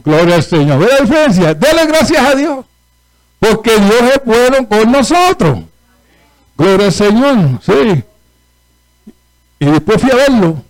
Gloria 0.05 0.35
al 0.37 0.43
Señor. 0.43 0.79
¿Ve 0.79 0.87
la 0.87 1.01
diferencia? 1.01 1.55
Dele 1.55 1.87
gracias 1.87 2.23
a 2.23 2.35
Dios. 2.35 2.67
Porque 3.49 3.79
Dios 3.79 4.03
es 4.15 4.25
bueno 4.25 4.67
con 4.69 4.91
nosotros. 4.91 5.61
Gloria 6.57 6.87
al 6.87 6.93
Señor. 6.93 7.61
Sí. 7.63 8.03
Y 9.59 9.67
después 9.67 10.01
fui 10.01 10.11
a 10.11 10.17
verlo. 10.17 10.63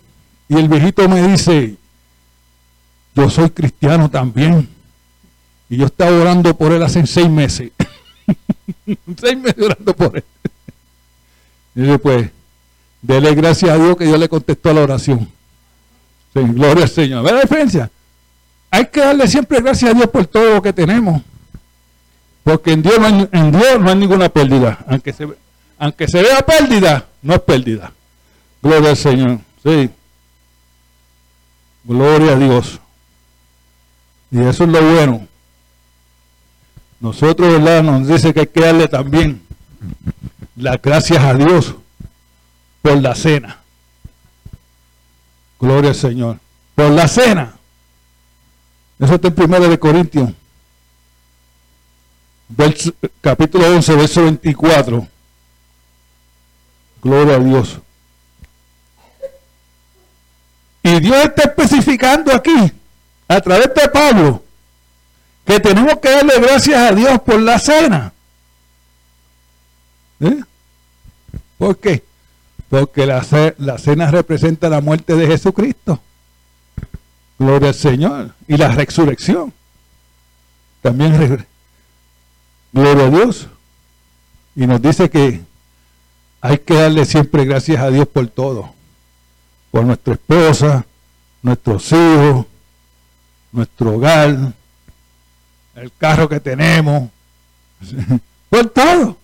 Y 0.49 0.57
el 0.57 0.67
viejito 0.67 1.07
me 1.07 1.25
dice, 1.27 1.75
yo 3.15 3.29
soy 3.29 3.49
cristiano 3.51 4.09
también. 4.09 4.67
Y 5.69 5.77
yo 5.77 5.85
estaba 5.85 6.11
orando 6.19 6.55
por 6.55 6.73
él 6.73 6.83
hace 6.83 7.05
seis 7.07 7.29
meses. 7.29 7.71
seis 8.85 9.37
meses 9.37 9.63
orando 9.63 9.95
por 9.95 10.17
él. 10.17 10.23
Y 11.75 11.81
después, 11.81 12.29
dele 13.01 13.35
gracias 13.35 13.71
a 13.71 13.77
Dios 13.77 13.95
que 13.95 14.05
Dios 14.05 14.19
le 14.19 14.29
contestó 14.29 14.71
a 14.71 14.73
la 14.73 14.81
oración. 14.81 15.29
Sí, 16.33 16.41
gloria 16.41 16.83
al 16.83 16.89
Señor. 16.89 17.23
¿Ve 17.23 17.31
la 17.31 17.41
diferencia? 17.41 17.89
Hay 18.69 18.87
que 18.87 18.99
darle 18.99 19.27
siempre 19.27 19.61
gracias 19.61 19.91
a 19.91 19.93
Dios 19.93 20.09
por 20.09 20.25
todo 20.27 20.55
lo 20.55 20.61
que 20.61 20.73
tenemos. 20.73 21.21
Porque 22.45 22.73
en 22.73 22.83
Dios 22.83 22.99
no 22.99 23.07
hay, 23.07 23.29
en 23.31 23.51
Dios 23.51 23.79
no 23.79 23.89
hay 23.89 23.95
ninguna 23.95 24.29
pérdida. 24.29 24.77
Aunque 24.87 25.11
se, 25.11 25.27
aunque 25.79 26.07
se 26.07 26.21
vea 26.21 26.45
pérdida, 26.45 27.07
no 27.23 27.33
es 27.33 27.41
pérdida. 27.41 27.91
Gloria 28.61 28.91
al 28.91 28.97
Señor. 28.97 29.39
Sí. 29.63 29.89
Gloria 31.83 32.33
a 32.33 32.35
Dios. 32.35 32.79
Y 34.29 34.41
eso 34.41 34.63
es 34.63 34.69
lo 34.69 34.79
bueno. 34.79 35.27
Nosotros, 36.99 37.51
¿verdad? 37.51 37.81
Nos 37.81 38.07
dice 38.07 38.31
que 38.31 38.41
hay 38.41 38.47
que 38.47 38.61
darle 38.61 38.87
también 38.87 39.41
las 40.55 40.79
gracias 40.79 41.23
a 41.23 41.33
Dios 41.33 41.73
por 42.83 43.01
la 43.01 43.15
cena. 43.15 43.57
Gloria 45.59 45.89
al 45.89 45.95
Señor. 45.95 46.37
Por 46.75 46.91
la 46.91 47.07
cena. 47.07 47.55
Eso 48.99 49.15
está 49.15 49.29
en 49.29 49.33
1 49.35 49.59
de 49.67 49.79
Corintios. 49.79 50.29
Capítulo 53.21 53.67
11, 53.67 53.95
verso 53.95 54.23
24. 54.23 55.07
Gloria 57.01 57.35
a 57.35 57.39
Dios. 57.39 57.79
Y 60.83 60.99
Dios 60.99 61.17
está 61.25 61.43
especificando 61.43 62.31
aquí, 62.33 62.71
a 63.27 63.41
través 63.41 63.73
de 63.73 63.89
Pablo, 63.89 64.43
que 65.45 65.59
tenemos 65.59 65.97
que 65.99 66.11
darle 66.11 66.39
gracias 66.39 66.91
a 66.91 66.93
Dios 66.93 67.19
por 67.21 67.39
la 67.39 67.57
cena. 67.57 68.13
¿Eh? 70.19 70.43
¿Por 71.57 71.77
qué? 71.77 72.03
Porque 72.69 73.05
la, 73.05 73.25
la 73.57 73.77
cena 73.77 74.11
representa 74.11 74.69
la 74.69 74.81
muerte 74.81 75.15
de 75.15 75.27
Jesucristo. 75.27 75.99
Gloria 77.37 77.69
al 77.69 77.75
Señor. 77.75 78.33
Y 78.47 78.57
la 78.57 78.69
resurrección. 78.69 79.53
También, 80.81 81.45
gloria 82.75 83.05
a 83.05 83.09
Dios. 83.09 83.47
Y 84.55 84.67
nos 84.67 84.81
dice 84.81 85.09
que 85.09 85.41
hay 86.41 86.57
que 86.59 86.75
darle 86.75 87.05
siempre 87.05 87.45
gracias 87.45 87.81
a 87.81 87.89
Dios 87.89 88.07
por 88.07 88.27
todo. 88.27 88.73
Por 89.71 89.83
nuestra 89.83 90.13
esposa, 90.13 90.85
nuestros 91.41 91.91
hijos, 91.91 92.45
nuestro 93.51 93.95
hogar, 93.95 94.53
el 95.75 95.91
carro 95.97 96.29
que 96.29 96.39
tenemos, 96.39 97.09
por 98.49 98.69
todo 98.69 99.17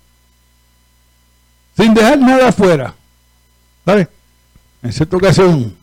sin 1.76 1.94
dejar 1.94 2.20
nada 2.20 2.50
afuera. 2.50 2.94
¿Sabes? 3.86 4.08
En 4.84 4.94
cierta 4.94 5.18
ocasión, 5.18 5.76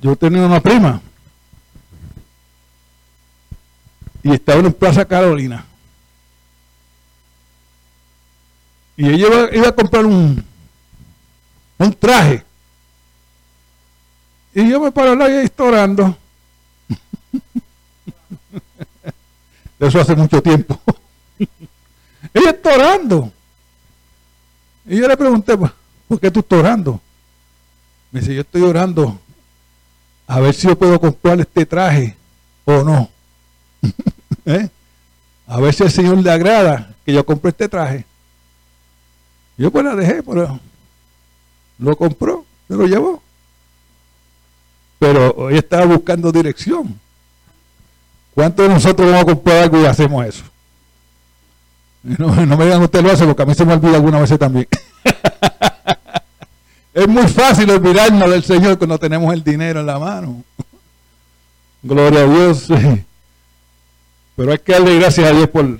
yo 0.00 0.16
tenía 0.16 0.42
una 0.46 0.60
prima 0.60 1.00
y 4.22 4.32
estaba 4.32 4.60
en 4.60 4.72
Plaza 4.72 5.04
Carolina. 5.04 5.66
Y 8.96 9.08
ella 9.08 9.48
iba, 9.52 9.68
a 9.68 9.72
comprar 9.72 10.06
un, 10.06 10.44
un 11.78 11.94
traje. 11.94 12.44
Y 14.54 14.68
yo 14.68 14.80
me 14.80 14.92
paro 14.92 15.22
ahí 15.24 15.50
orando. 15.58 16.16
Eso 19.80 20.00
hace 20.00 20.14
mucho 20.14 20.42
tiempo. 20.42 20.78
ella 22.34 22.50
está 22.50 22.74
orando. 22.74 23.32
Y 24.86 24.98
yo 24.98 25.08
le 25.08 25.16
pregunté, 25.16 25.56
pues, 25.56 25.72
¿por 26.06 26.20
qué 26.20 26.30
tú 26.30 26.40
estás 26.40 26.58
orando? 26.58 27.00
Me 28.10 28.20
dice, 28.20 28.34
yo 28.34 28.42
estoy 28.42 28.60
orando 28.62 29.18
a 30.26 30.40
ver 30.40 30.54
si 30.54 30.66
yo 30.66 30.78
puedo 30.78 31.00
comprar 31.00 31.40
este 31.40 31.66
traje 31.66 32.16
o 32.64 32.82
no. 32.82 33.11
¿Eh? 34.46 34.68
A 35.46 35.60
ver 35.60 35.74
si 35.74 35.82
al 35.82 35.90
Señor 35.90 36.18
le 36.18 36.30
agrada 36.30 36.94
que 37.04 37.12
yo 37.12 37.24
compre 37.26 37.50
este 37.50 37.68
traje. 37.68 38.04
Yo 39.56 39.70
pues 39.70 39.84
la 39.84 39.94
dejé, 39.94 40.22
pero 40.22 40.58
lo 41.78 41.96
compró, 41.96 42.44
se 42.68 42.74
lo 42.74 42.86
llevó. 42.86 43.22
Pero 44.98 45.34
hoy 45.36 45.56
estaba 45.56 45.84
buscando 45.84 46.32
dirección. 46.32 46.98
¿Cuántos 48.34 48.66
de 48.66 48.74
nosotros 48.74 49.10
vamos 49.10 49.22
a 49.22 49.34
comprar 49.34 49.64
algo 49.64 49.80
y 49.80 49.86
hacemos 49.86 50.24
eso? 50.24 50.44
No, 52.02 52.28
me 52.28 52.64
digan 52.64 52.82
usted 52.82 53.02
lo 53.02 53.12
hace 53.12 53.26
porque 53.26 53.42
a 53.42 53.46
mí 53.46 53.54
se 53.54 53.64
me 53.64 53.74
olvida 53.74 53.96
alguna 53.96 54.20
vez 54.20 54.38
también. 54.38 54.66
es 56.94 57.08
muy 57.08 57.28
fácil 57.28 57.70
olvidarnos 57.70 58.30
del 58.30 58.42
Señor 58.42 58.78
cuando 58.78 58.98
tenemos 58.98 59.32
el 59.32 59.44
dinero 59.44 59.80
en 59.80 59.86
la 59.86 59.98
mano. 59.98 60.42
Gloria 61.82 62.20
a 62.20 62.26
Dios. 62.26 62.68
Pero 64.36 64.52
hay 64.52 64.58
que 64.58 64.72
darle 64.72 64.98
gracias 64.98 65.30
a 65.30 65.34
Dios 65.34 65.48
por 65.48 65.78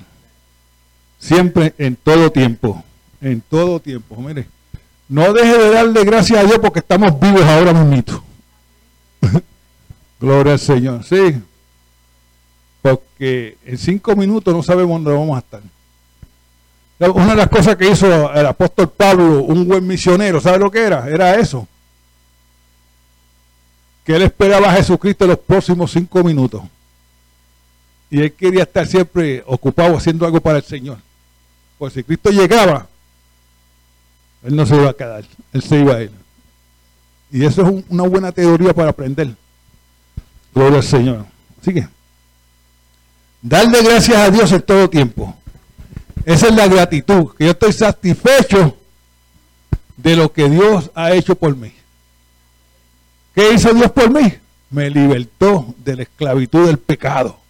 siempre, 1.18 1.74
en 1.78 1.96
todo 1.96 2.30
tiempo. 2.30 2.82
En 3.20 3.40
todo 3.40 3.80
tiempo. 3.80 4.16
Mire, 4.16 4.46
no 5.08 5.32
deje 5.32 5.58
de 5.58 5.70
darle 5.70 6.04
gracias 6.04 6.40
a 6.40 6.44
Dios 6.44 6.58
porque 6.60 6.80
estamos 6.80 7.18
vivos 7.18 7.42
ahora 7.42 7.72
mismo. 7.72 8.24
Gloria 10.20 10.54
al 10.54 10.58
Señor. 10.58 11.04
Sí. 11.04 11.40
Porque 12.82 13.56
en 13.64 13.78
cinco 13.78 14.16
minutos 14.16 14.54
no 14.54 14.62
sabemos 14.62 15.02
dónde 15.02 15.12
vamos 15.12 15.36
a 15.36 15.38
estar. 15.38 15.62
Una 17.10 17.30
de 17.30 17.36
las 17.36 17.48
cosas 17.48 17.76
que 17.76 17.90
hizo 17.90 18.32
el 18.32 18.46
apóstol 18.46 18.90
Pablo, 18.90 19.42
un 19.42 19.66
buen 19.66 19.84
misionero, 19.84 20.40
¿sabe 20.40 20.58
lo 20.58 20.70
que 20.70 20.82
era? 20.82 21.08
Era 21.08 21.34
eso. 21.36 21.66
Que 24.04 24.16
él 24.16 24.22
esperaba 24.22 24.70
a 24.70 24.76
Jesucristo 24.76 25.24
en 25.24 25.30
los 25.30 25.38
próximos 25.38 25.90
cinco 25.90 26.22
minutos. 26.22 26.62
Y 28.12 28.20
él 28.20 28.32
quería 28.34 28.64
estar 28.64 28.86
siempre 28.86 29.42
ocupado 29.46 29.96
haciendo 29.96 30.26
algo 30.26 30.38
para 30.38 30.58
el 30.58 30.64
Señor. 30.64 30.98
Pues 31.78 31.94
si 31.94 32.04
Cristo 32.04 32.30
llegaba, 32.30 32.86
él 34.42 34.54
no 34.54 34.66
se 34.66 34.76
iba 34.76 34.90
a 34.90 34.92
quedar, 34.92 35.24
él 35.50 35.62
se 35.62 35.80
iba 35.80 35.94
a 35.94 36.02
ir. 36.02 36.12
Y 37.30 37.42
eso 37.42 37.62
es 37.62 37.84
una 37.88 38.02
buena 38.02 38.30
teoría 38.30 38.74
para 38.74 38.90
aprender. 38.90 39.34
Gloria 40.54 40.76
al 40.76 40.84
Señor. 40.84 41.24
Así 41.58 41.72
que, 41.72 41.88
darle 43.40 43.82
gracias 43.82 44.18
a 44.18 44.30
Dios 44.30 44.52
en 44.52 44.60
todo 44.60 44.90
tiempo. 44.90 45.34
Esa 46.26 46.48
es 46.48 46.54
la 46.54 46.68
gratitud, 46.68 47.34
que 47.34 47.46
yo 47.46 47.52
estoy 47.52 47.72
satisfecho 47.72 48.76
de 49.96 50.16
lo 50.16 50.30
que 50.30 50.50
Dios 50.50 50.90
ha 50.94 51.12
hecho 51.12 51.34
por 51.34 51.56
mí. 51.56 51.72
¿Qué 53.34 53.54
hizo 53.54 53.72
Dios 53.72 53.90
por 53.90 54.10
mí? 54.10 54.34
Me 54.68 54.90
libertó 54.90 55.74
de 55.82 55.96
la 55.96 56.02
esclavitud 56.02 56.66
del 56.66 56.78
pecado. 56.78 57.41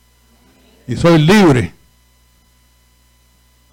Y 0.87 0.97
soy 0.97 1.19
libre 1.19 1.73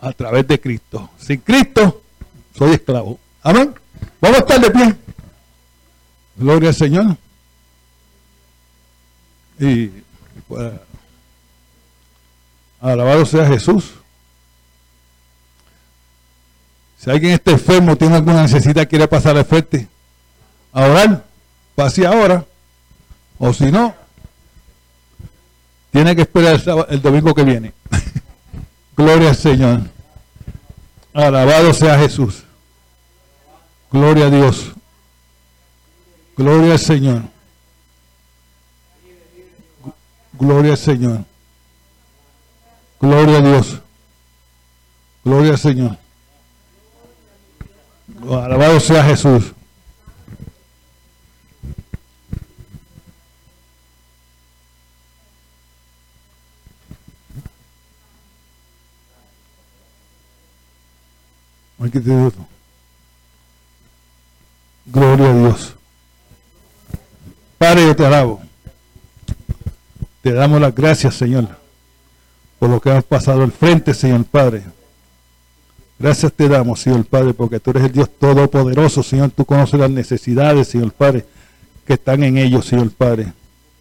a 0.02 0.12
través 0.14 0.48
de 0.48 0.60
Cristo. 0.60 1.10
Sin 1.18 1.40
Cristo, 1.42 2.02
soy 2.58 2.74
esclavo. 2.74 3.20
Amén. 3.44 3.74
Vamos 4.22 4.38
a 4.38 4.42
estar 4.42 4.62
de 4.62 4.72
pie. 4.72 4.96
Gloria 6.36 6.70
al 6.70 6.76
Señor. 6.76 7.18
Y 9.60 9.88
pues, 10.48 10.74
alabado 12.80 13.26
sea 13.26 13.46
Jesús. 13.48 13.94
Si 16.98 17.10
alguien 17.10 17.34
está 17.34 17.52
enfermo, 17.52 17.96
tiene 17.96 18.16
alguna 18.16 18.42
necesidad, 18.42 18.88
quiere 18.88 19.08
pasar 19.08 19.38
al 19.38 19.46
frente 19.46 19.88
a 20.74 20.86
orar, 20.86 21.26
pase 21.76 22.06
ahora. 22.06 22.46
O 23.38 23.54
si 23.54 23.72
no, 23.72 23.96
tiene 25.92 26.16
que 26.16 26.22
esperar 26.22 26.62
el, 26.90 27.02
domingo 27.02 27.34
que 27.34 27.44
viene. 27.44 27.74
Gloria 28.98 29.30
al 29.30 29.36
Señor. 29.36 29.82
Alabado 31.14 31.74
sea 31.74 31.98
Jesús. 31.98 32.44
Gloria 33.92 34.28
a 34.28 34.30
Dios. 34.30 34.72
Gloria 36.38 36.74
al 36.74 36.80
Señor. 36.80 37.22
Gloria 40.34 40.72
al 40.72 40.78
Señor. 40.78 41.26
Gloria 43.02 43.38
a 43.38 43.42
Dios. 43.42 43.80
Gloria 45.24 45.52
al 45.52 45.58
Señor. 45.58 45.98
Alabado 48.30 48.80
sea 48.80 49.04
Jesús. 49.04 49.54
Gloria 64.86 65.30
a 65.30 65.34
Dios. 65.34 65.76
Padre, 67.58 67.88
yo 67.88 67.96
te 67.96 68.06
alabo. 68.06 68.42
Te 70.22 70.34
damos 70.34 70.60
las 70.60 70.76
gracias, 70.76 71.16
Señor, 71.16 71.48
por 72.60 72.70
lo 72.70 72.82
que 72.82 72.92
has 72.92 73.04
pasado 73.04 73.44
al 73.44 73.52
frente, 73.52 73.94
Señor 73.94 74.26
Padre. 74.26 74.64
Gracias 75.98 76.34
te 76.34 76.48
damos, 76.48 76.82
Señor 76.82 77.06
Padre, 77.06 77.34
porque 77.34 77.60
tú 77.60 77.72
eres 77.72 77.84
el 77.84 77.92
Dios 77.92 78.10
todopoderoso, 78.18 79.04
Señor. 79.04 79.32
Tú 79.32 79.46
conoces 79.46 79.80
las 79.80 79.90
necesidades, 79.90 80.68
Señor 80.68 80.92
Padre, 80.92 81.26
que 81.86 81.94
están 81.94 82.24
en 82.24 82.38
ellos, 82.38 82.66
Señor 82.66 82.92
Padre. 82.92 83.34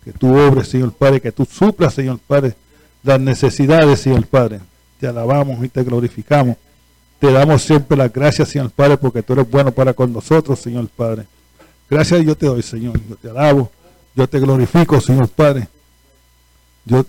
Que 0.05 0.13
tú 0.13 0.37
obres, 0.37 0.69
Señor 0.69 0.93
Padre, 0.93 1.21
que 1.21 1.33
tú 1.33 1.45
suplas, 1.45 1.95
Señor 1.95 2.19
Padre, 2.19 2.55
las 3.03 3.21
necesidades, 3.21 4.01
Señor 4.01 4.27
Padre. 4.27 4.61
Te 5.01 5.07
alabamos 5.07 5.65
y 5.65 5.69
te 5.69 5.83
glorificamos. 5.83 6.57
Te 7.19 7.33
damos 7.33 7.63
siempre 7.63 7.97
las 7.97 8.13
gracias, 8.13 8.49
Señor 8.49 8.71
Padre, 8.71 8.97
porque 8.97 9.23
tú 9.23 9.33
eres 9.33 9.51
bueno 9.51 9.73
para 9.73 9.93
con 9.93 10.13
nosotros, 10.13 10.59
Señor 10.59 10.89
Padre. 10.89 11.27
Gracias 11.91 12.25
yo 12.25 12.37
te 12.37 12.47
doy, 12.47 12.63
Señor. 12.63 13.01
Yo 13.09 13.17
te 13.17 13.31
alabo. 13.31 13.71
Yo 14.15 14.29
te 14.29 14.39
glorifico, 14.39 15.01
Señor 15.01 15.29
Padre. 15.29 15.69
Yo... 16.85 17.05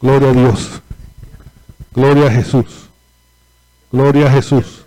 Gloria 0.00 0.30
a 0.30 0.32
Dios. 0.32 0.82
Gloria 1.94 2.26
a 2.26 2.30
Jesús. 2.30 2.88
Gloria 3.90 4.26
a 4.26 4.30
Jesús. 4.30 4.84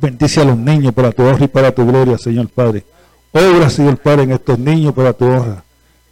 Bendice 0.00 0.40
a 0.40 0.44
los 0.44 0.58
niños 0.58 0.92
para 0.92 1.10
tu 1.10 1.22
honra 1.22 1.44
y 1.44 1.48
para 1.48 1.74
tu 1.74 1.86
gloria, 1.86 2.18
Señor 2.18 2.48
Padre. 2.48 2.84
Obra, 3.32 3.70
Señor 3.70 3.96
Padre, 3.96 4.24
en 4.24 4.32
estos 4.32 4.58
niños 4.58 4.94
para 4.94 5.12
tu 5.12 5.24
honra. 5.24 5.64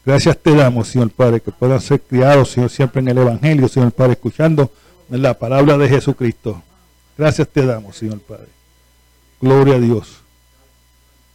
Gracias 0.05 0.39
te 0.39 0.55
damos, 0.55 0.89
Señor 0.89 1.11
Padre, 1.11 1.41
que 1.41 1.51
puedan 1.51 1.81
ser 1.81 2.01
criados, 2.01 2.51
Señor, 2.51 2.71
siempre 2.71 3.01
en 3.01 3.09
el 3.09 3.19
Evangelio, 3.19 3.69
Señor 3.69 3.93
Padre, 3.93 4.13
escuchando 4.13 4.71
en 5.11 5.23
la 5.23 5.39
palabra 5.39 5.77
de 5.79 5.89
Jesucristo. 5.89 6.63
Gracias 7.17 7.49
te 7.49 7.65
damos, 7.65 7.97
Señor 7.97 8.21
Padre. 8.21 8.49
Gloria 9.41 9.75
a 9.75 9.81
Dios. 9.81 10.19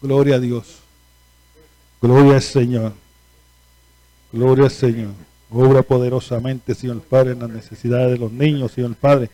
Gloria 0.01 0.35
a 0.35 0.39
Dios. 0.39 0.79
Gloria 2.01 2.35
al 2.35 2.41
Señor. 2.41 2.93
Gloria 4.31 4.65
al 4.65 4.71
Señor. 4.71 5.11
Obra 5.51 5.81
poderosamente, 5.81 6.75
Señor 6.75 7.01
Padre, 7.01 7.31
en 7.31 7.39
las 7.39 7.49
necesidades 7.49 8.11
de 8.11 8.17
los 8.17 8.31
niños, 8.31 8.71
Señor 8.71 8.95
Padre. 8.95 9.29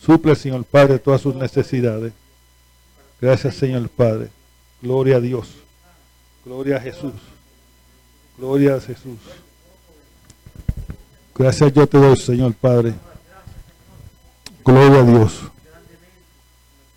Suple, 0.00 0.34
Señor 0.34 0.64
Padre, 0.64 0.98
todas 0.98 1.20
sus 1.20 1.34
necesidades. 1.34 2.12
Gracias, 3.20 3.54
Señor 3.54 3.88
Padre. 3.88 4.28
Gloria 4.82 5.16
a 5.16 5.20
Dios. 5.20 5.48
Gloria 6.44 6.76
a 6.76 6.80
Jesús. 6.80 7.14
Gloria 8.36 8.74
a 8.74 8.80
Jesús. 8.80 9.18
Gracias 11.34 11.72
yo 11.72 11.86
te 11.86 11.98
doy, 11.98 12.16
Señor 12.16 12.54
Padre. 12.54 12.94
Gloria 14.64 15.00
a 15.00 15.02
Dios. 15.02 15.42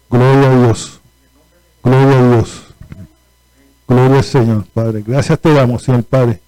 Gloria 0.10 0.52
a 0.52 0.56
Dios. 0.56 1.00
Gloria 1.84 2.18
a 2.18 2.36
Dios. 2.36 2.64
Gloria 3.88 4.18
al 4.18 4.24
Señor, 4.24 4.66
Padre. 4.74 5.04
Gracias 5.06 5.40
te 5.40 5.54
damos, 5.54 5.84
Señor 5.84 6.04
Padre. 6.04 6.42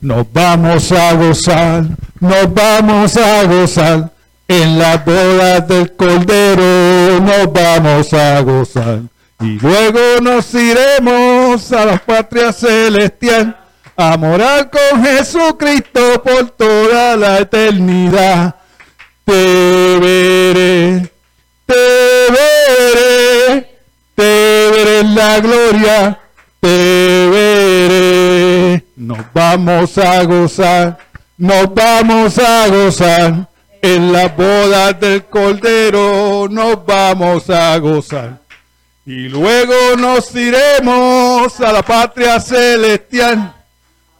Nos 0.00 0.32
vamos 0.32 0.92
a 0.92 1.12
gozar, 1.14 1.84
nos 2.20 2.54
vamos 2.54 3.16
a 3.16 3.44
gozar. 3.44 4.12
En 4.46 4.78
la 4.78 4.96
boda 4.96 5.60
del 5.60 5.94
Cordero 5.94 7.20
nos 7.20 7.52
vamos 7.52 8.14
a 8.14 8.40
gozar. 8.40 9.02
Y 9.40 9.58
luego 9.58 10.20
nos 10.22 10.54
iremos 10.54 11.70
a 11.72 11.84
la 11.84 11.98
patria 11.98 12.52
celestial 12.52 13.58
a 13.94 14.16
morar 14.16 14.70
con 14.70 15.04
Jesucristo 15.04 16.22
por 16.22 16.50
toda 16.50 17.16
la 17.16 17.40
eternidad 17.40 18.54
te 19.28 19.98
veré, 20.00 21.10
te 21.66 21.84
veré, 22.32 23.68
te 24.14 24.70
veré 24.72 25.00
en 25.00 25.14
la 25.14 25.40
gloria, 25.40 26.18
te 26.60 27.28
veré. 27.28 28.84
Nos 28.96 29.18
vamos 29.34 29.98
a 29.98 30.24
gozar, 30.24 30.98
nos 31.36 31.74
vamos 31.74 32.38
a 32.38 32.68
gozar. 32.68 33.48
En 33.80 34.12
la 34.12 34.28
boda 34.28 34.92
del 34.92 35.24
Cordero 35.26 36.48
nos 36.50 36.84
vamos 36.84 37.48
a 37.50 37.76
gozar. 37.78 38.38
Y 39.06 39.28
luego 39.28 39.96
nos 39.96 40.34
iremos 40.34 41.60
a 41.60 41.72
la 41.72 41.82
patria 41.82 42.40
celestial. 42.40 43.54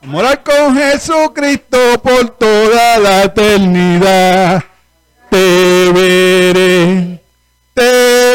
A 0.02 0.06
morar 0.06 0.42
con 0.44 0.76
Jesucristo 0.76 1.78
por 2.02 2.28
toda 2.36 2.98
la 2.98 3.24
eternidad 3.24 4.62
te 5.30 5.92
veré, 5.92 7.20
te 7.74 7.82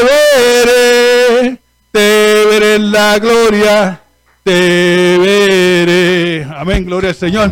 veré, 0.09 1.59
te 1.91 2.45
veré 2.49 2.75
en 2.75 2.91
la 2.91 3.19
gloria, 3.19 4.01
te 4.43 5.17
veré. 5.17 6.47
Amén, 6.55 6.85
gloria 6.85 7.09
al 7.09 7.15
Señor. 7.15 7.51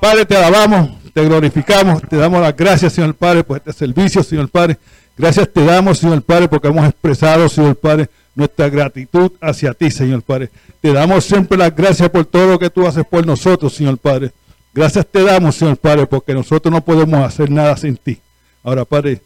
Padre, 0.00 0.24
te 0.24 0.36
alabamos, 0.36 0.90
te 1.12 1.24
glorificamos, 1.24 2.02
te 2.08 2.16
damos 2.16 2.40
las 2.40 2.56
gracias, 2.56 2.92
Señor 2.92 3.14
Padre, 3.14 3.44
por 3.44 3.58
este 3.58 3.72
servicio, 3.72 4.22
Señor 4.22 4.48
Padre. 4.48 4.78
Gracias 5.16 5.50
te 5.52 5.62
damos, 5.64 5.98
Señor 5.98 6.22
Padre, 6.22 6.48
porque 6.48 6.68
hemos 6.68 6.88
expresado, 6.88 7.48
Señor 7.48 7.76
Padre, 7.76 8.08
nuestra 8.34 8.70
gratitud 8.70 9.32
hacia 9.40 9.74
ti, 9.74 9.90
Señor 9.90 10.22
Padre. 10.22 10.50
Te 10.80 10.92
damos 10.92 11.24
siempre 11.24 11.58
las 11.58 11.76
gracias 11.76 12.08
por 12.08 12.24
todo 12.24 12.52
lo 12.52 12.58
que 12.58 12.70
tú 12.70 12.86
haces 12.86 13.04
por 13.04 13.26
nosotros, 13.26 13.74
Señor 13.74 13.98
Padre. 13.98 14.32
Gracias 14.72 15.06
te 15.10 15.22
damos, 15.22 15.56
Señor 15.56 15.76
Padre, 15.76 16.06
porque 16.06 16.32
nosotros 16.32 16.72
no 16.72 16.80
podemos 16.80 17.20
hacer 17.20 17.50
nada 17.50 17.76
sin 17.76 17.96
ti. 17.96 18.18
Ahora, 18.62 18.84
Padre, 18.84 19.20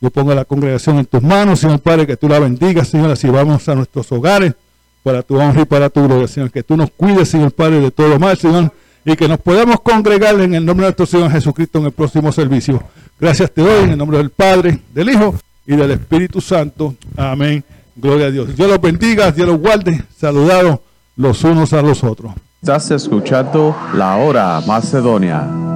yo 0.00 0.10
pongo 0.10 0.34
la 0.34 0.44
congregación 0.44 0.98
en 0.98 1.06
tus 1.06 1.22
manos, 1.22 1.60
Señor 1.60 1.80
Padre, 1.80 2.06
que 2.06 2.16
tú 2.16 2.28
la 2.28 2.38
bendigas, 2.38 2.88
Señor, 2.88 3.10
así 3.10 3.28
vamos 3.28 3.68
a 3.68 3.74
nuestros 3.74 4.10
hogares 4.12 4.54
para 5.02 5.22
tu 5.22 5.36
honra 5.36 5.62
y 5.62 5.64
para 5.64 5.90
tu 5.90 6.04
gloria, 6.06 6.28
Señor. 6.28 6.50
Que 6.50 6.62
tú 6.62 6.76
nos 6.76 6.90
cuides, 6.90 7.28
Señor 7.28 7.52
Padre, 7.52 7.80
de 7.80 7.90
todo 7.90 8.18
mal, 8.18 8.36
Señor, 8.36 8.72
y 9.04 9.16
que 9.16 9.28
nos 9.28 9.38
podamos 9.38 9.80
congregar 9.80 10.40
en 10.40 10.54
el 10.54 10.64
nombre 10.64 10.84
de 10.84 10.88
nuestro 10.88 11.06
Señor 11.06 11.30
Jesucristo 11.30 11.78
en 11.78 11.86
el 11.86 11.92
próximo 11.92 12.32
servicio. 12.32 12.82
Gracias 13.18 13.50
te 13.50 13.62
doy 13.62 13.84
en 13.84 13.90
el 13.90 13.98
nombre 13.98 14.18
del 14.18 14.30
Padre, 14.30 14.80
del 14.92 15.10
Hijo 15.10 15.34
y 15.66 15.76
del 15.76 15.90
Espíritu 15.92 16.40
Santo. 16.40 16.94
Amén. 17.16 17.64
Gloria 17.96 18.26
a 18.26 18.30
Dios. 18.30 18.54
Dios 18.56 18.68
los 18.68 18.80
bendiga, 18.80 19.30
Dios 19.30 19.46
los 19.46 19.58
guarde. 19.58 20.02
Saludados 20.18 20.80
los 21.16 21.44
unos 21.44 21.72
a 21.72 21.82
los 21.82 22.02
otros. 22.02 22.32
Estás 22.64 22.90
escuchando 22.92 23.76
La 23.92 24.16
Hora 24.16 24.58
Macedonia. 24.66 25.73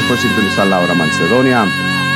Gracias 0.00 0.18
por 0.18 0.30
sintonizar 0.30 0.66
la 0.66 0.80
hora 0.80 0.94
Macedonia, 0.94 1.66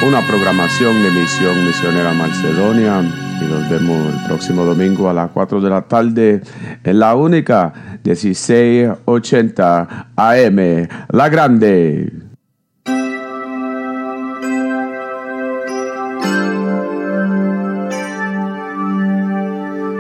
una 0.06 0.26
programación 0.26 1.02
de 1.02 1.10
Misión 1.10 1.66
Misionera 1.66 2.14
Macedonia 2.14 3.02
Y 3.42 3.44
nos 3.44 3.68
vemos 3.68 4.14
el 4.14 4.20
próximo 4.26 4.64
domingo 4.64 5.10
a 5.10 5.12
las 5.12 5.30
4 5.32 5.60
de 5.60 5.68
la 5.68 5.82
tarde 5.82 6.40
en 6.82 6.98
la 6.98 7.14
única 7.14 7.98
1680 8.02 10.06
AM, 10.16 10.88
La 11.10 11.28
Grande. 11.28 12.10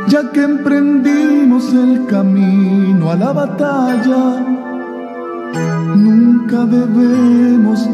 Ya 0.08 0.30
que 0.32 0.42
emprendimos 0.42 1.70
el 1.74 2.06
camino 2.06 3.10
a 3.10 3.16
la 3.16 3.32
batalla, 3.32 4.54
nunca 5.96 6.64
debemos 6.64 7.53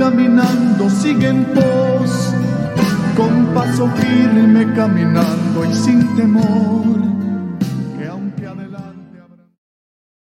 caminando, 0.00 0.88
sigue 0.88 1.28
en 1.28 1.44
pos, 1.44 2.34
con 3.14 3.52
paso 3.52 3.86
firme 3.96 4.72
caminando 4.74 5.62
y 5.70 5.74
sin 5.74 6.16
temor 6.16 6.99